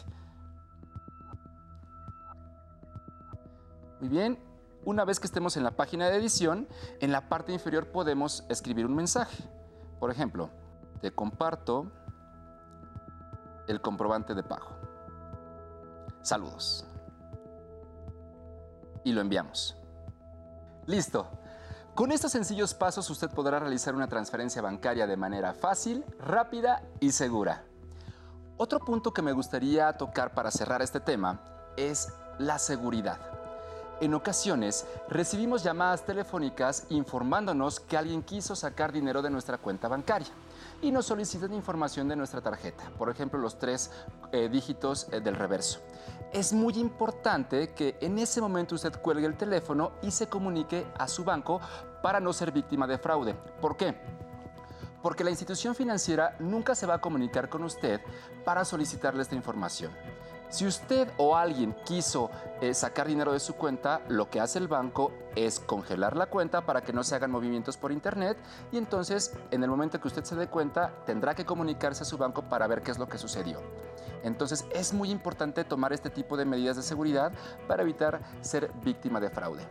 [4.00, 4.40] Muy bien,
[4.84, 6.68] una vez que estemos en la página de edición,
[7.00, 9.44] en la parte inferior podemos escribir un mensaje.
[10.00, 10.50] Por ejemplo,
[11.02, 11.92] te comparto
[13.68, 14.70] el comprobante de pago.
[16.22, 16.86] Saludos.
[19.04, 19.76] Y lo enviamos.
[20.86, 21.28] Listo.
[21.96, 27.12] Con estos sencillos pasos usted podrá realizar una transferencia bancaria de manera fácil, rápida y
[27.12, 27.64] segura.
[28.58, 31.42] Otro punto que me gustaría tocar para cerrar este tema
[31.76, 33.37] es la seguridad.
[34.00, 40.28] En ocasiones recibimos llamadas telefónicas informándonos que alguien quiso sacar dinero de nuestra cuenta bancaria
[40.84, 43.90] y nos solicitan información de nuestra tarjeta, por ejemplo los tres
[44.32, 45.80] eh, dígitos eh, del reverso.
[46.32, 51.08] Es muy importante que en ese momento usted cuelgue el teléfono y se comunique a
[51.08, 51.60] su banco
[52.04, 53.34] para no ser víctima de fraude.
[53.60, 53.96] ¿Por qué?
[55.02, 58.00] Porque la institución financiera nunca se va a comunicar con usted
[58.46, 59.92] para solicitarle esta información.
[60.50, 64.70] Si usted o alguien quiso eh, sacar dinero de su cuenta, lo que hace el
[64.70, 68.38] banco es congelar la cuenta para que no se hagan movimientos por internet
[68.72, 72.18] y entonces en el momento que usted se dé cuenta tendrá que comunicarse a su
[72.18, 73.60] banco para ver qué es lo que sucedió.
[74.24, 77.34] Entonces es muy importante tomar este tipo de medidas de seguridad
[77.68, 79.64] para evitar ser víctima de fraude.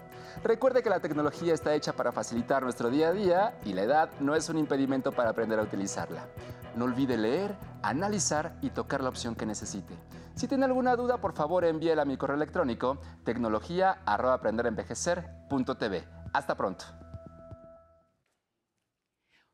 [0.45, 4.11] Recuerde que la tecnología está hecha para facilitar nuestro día a día y la edad
[4.21, 6.27] no es un impedimento para aprender a utilizarla.
[6.77, 9.95] No olvide leer, analizar y tocar la opción que necesite.
[10.37, 16.05] Si tiene alguna duda, por favor envíela a mi correo electrónico tecnología@aprenderenvejecer.tv.
[16.35, 16.85] Hasta pronto.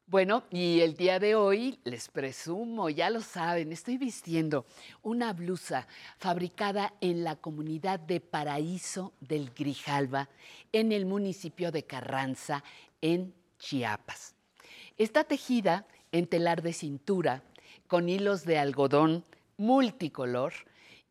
[0.06, 4.66] Bueno, y el día de hoy les presumo, ya lo saben, estoy vistiendo
[5.02, 5.86] una blusa
[6.18, 10.28] fabricada en la comunidad de Paraíso del Grijalva,
[10.72, 12.64] en el municipio de Carranza,
[13.00, 14.34] en Chiapas.
[14.98, 17.44] Está tejida en telar de cintura
[17.86, 19.24] con hilos de algodón
[19.56, 20.52] multicolor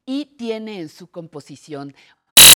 [0.05, 1.95] y tiene en su composición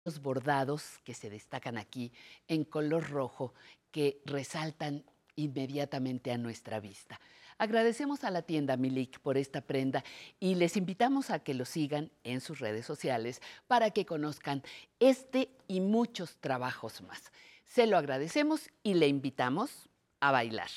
[0.03, 2.11] los bordados que se destacan aquí
[2.47, 3.53] en color rojo
[3.91, 5.03] que resaltan
[5.35, 7.19] inmediatamente a nuestra vista.
[7.57, 10.03] Agradecemos a la tienda Milik por esta prenda
[10.39, 14.61] y les invitamos a que lo sigan en sus redes sociales para que conozcan
[14.99, 17.31] este y muchos trabajos más.
[17.65, 19.89] Se lo agradecemos y le invitamos
[20.19, 20.69] a bailar.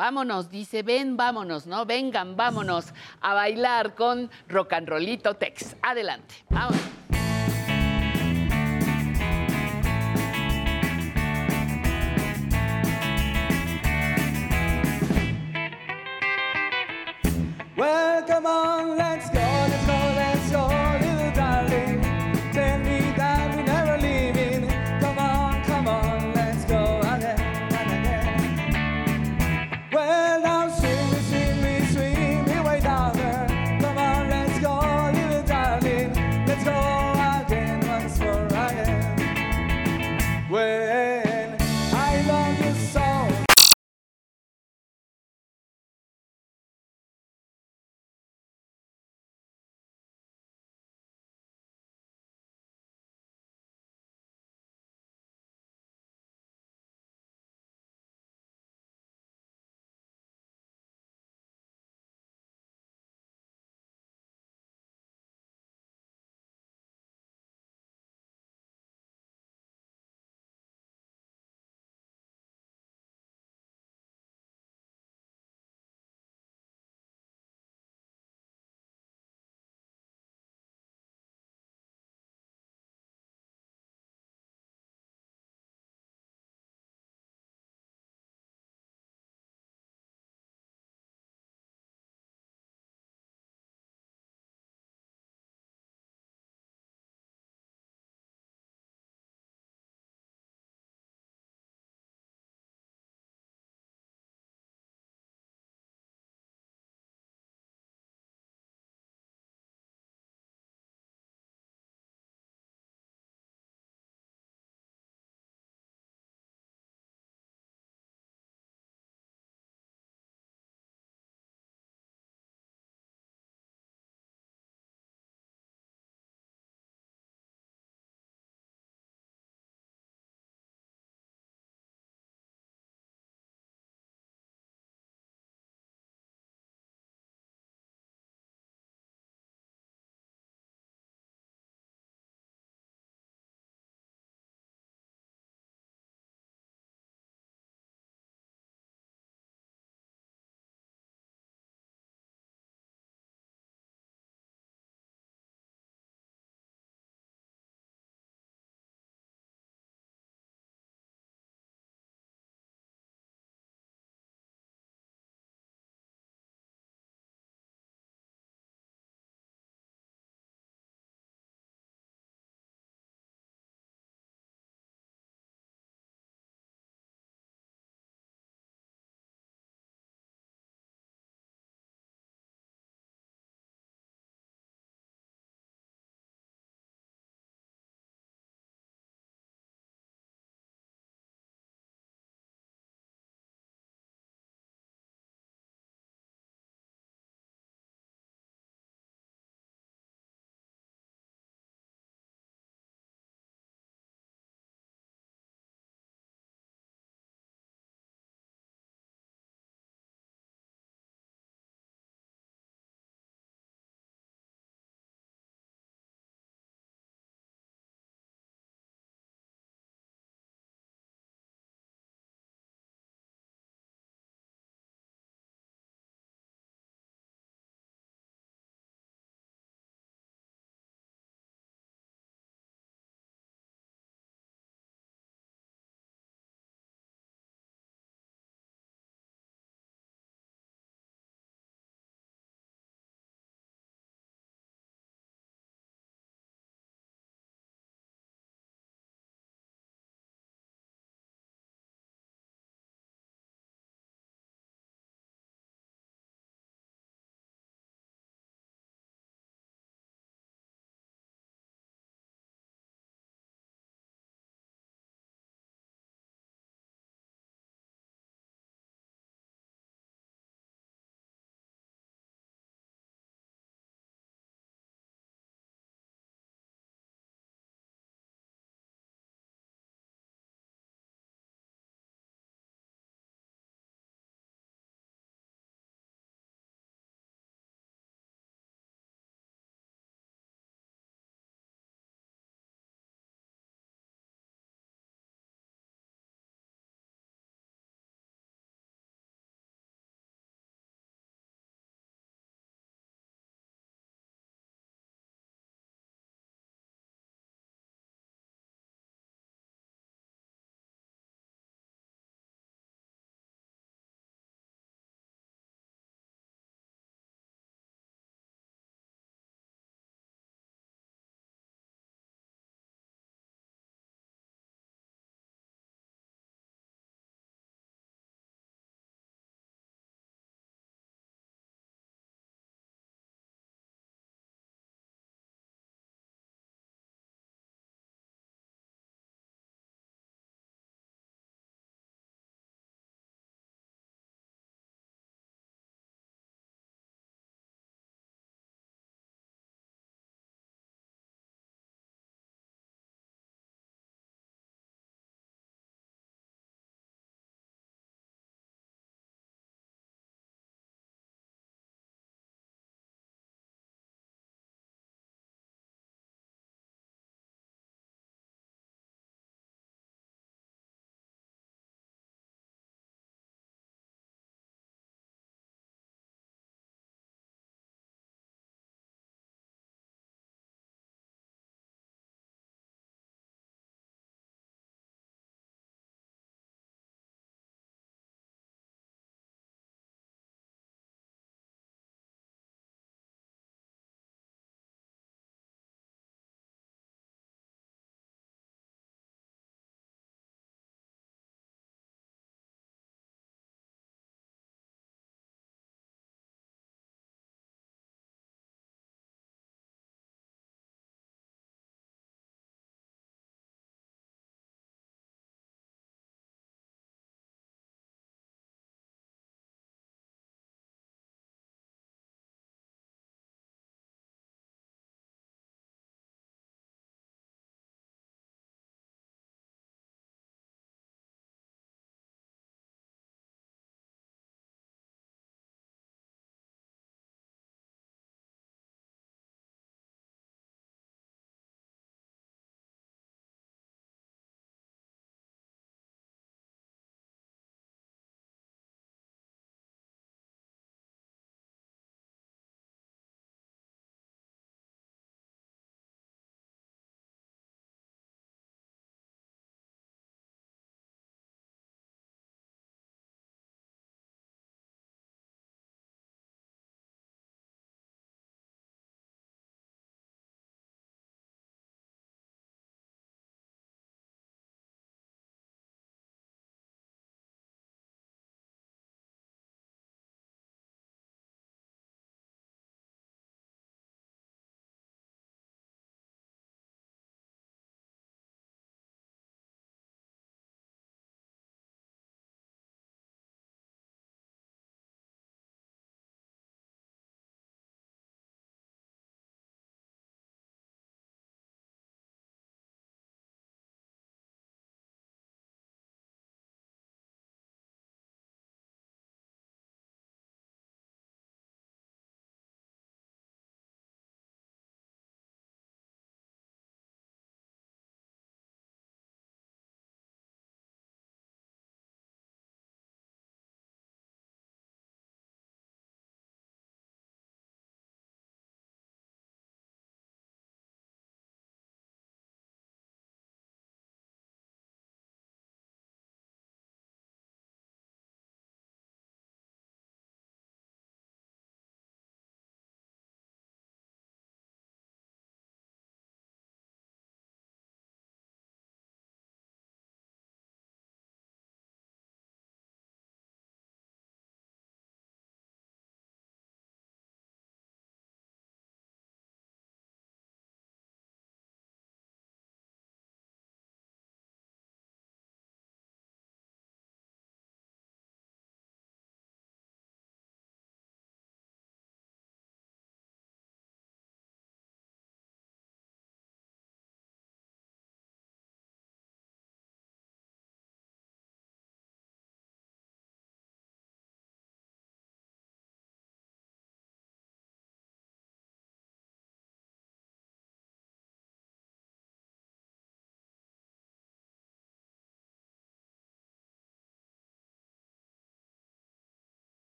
[0.00, 1.84] Vámonos, dice, ven, vámonos, ¿no?
[1.84, 2.86] Vengan, vámonos
[3.20, 5.76] a bailar con Rock and Rollito Tex.
[5.82, 6.99] Adelante, vámonos.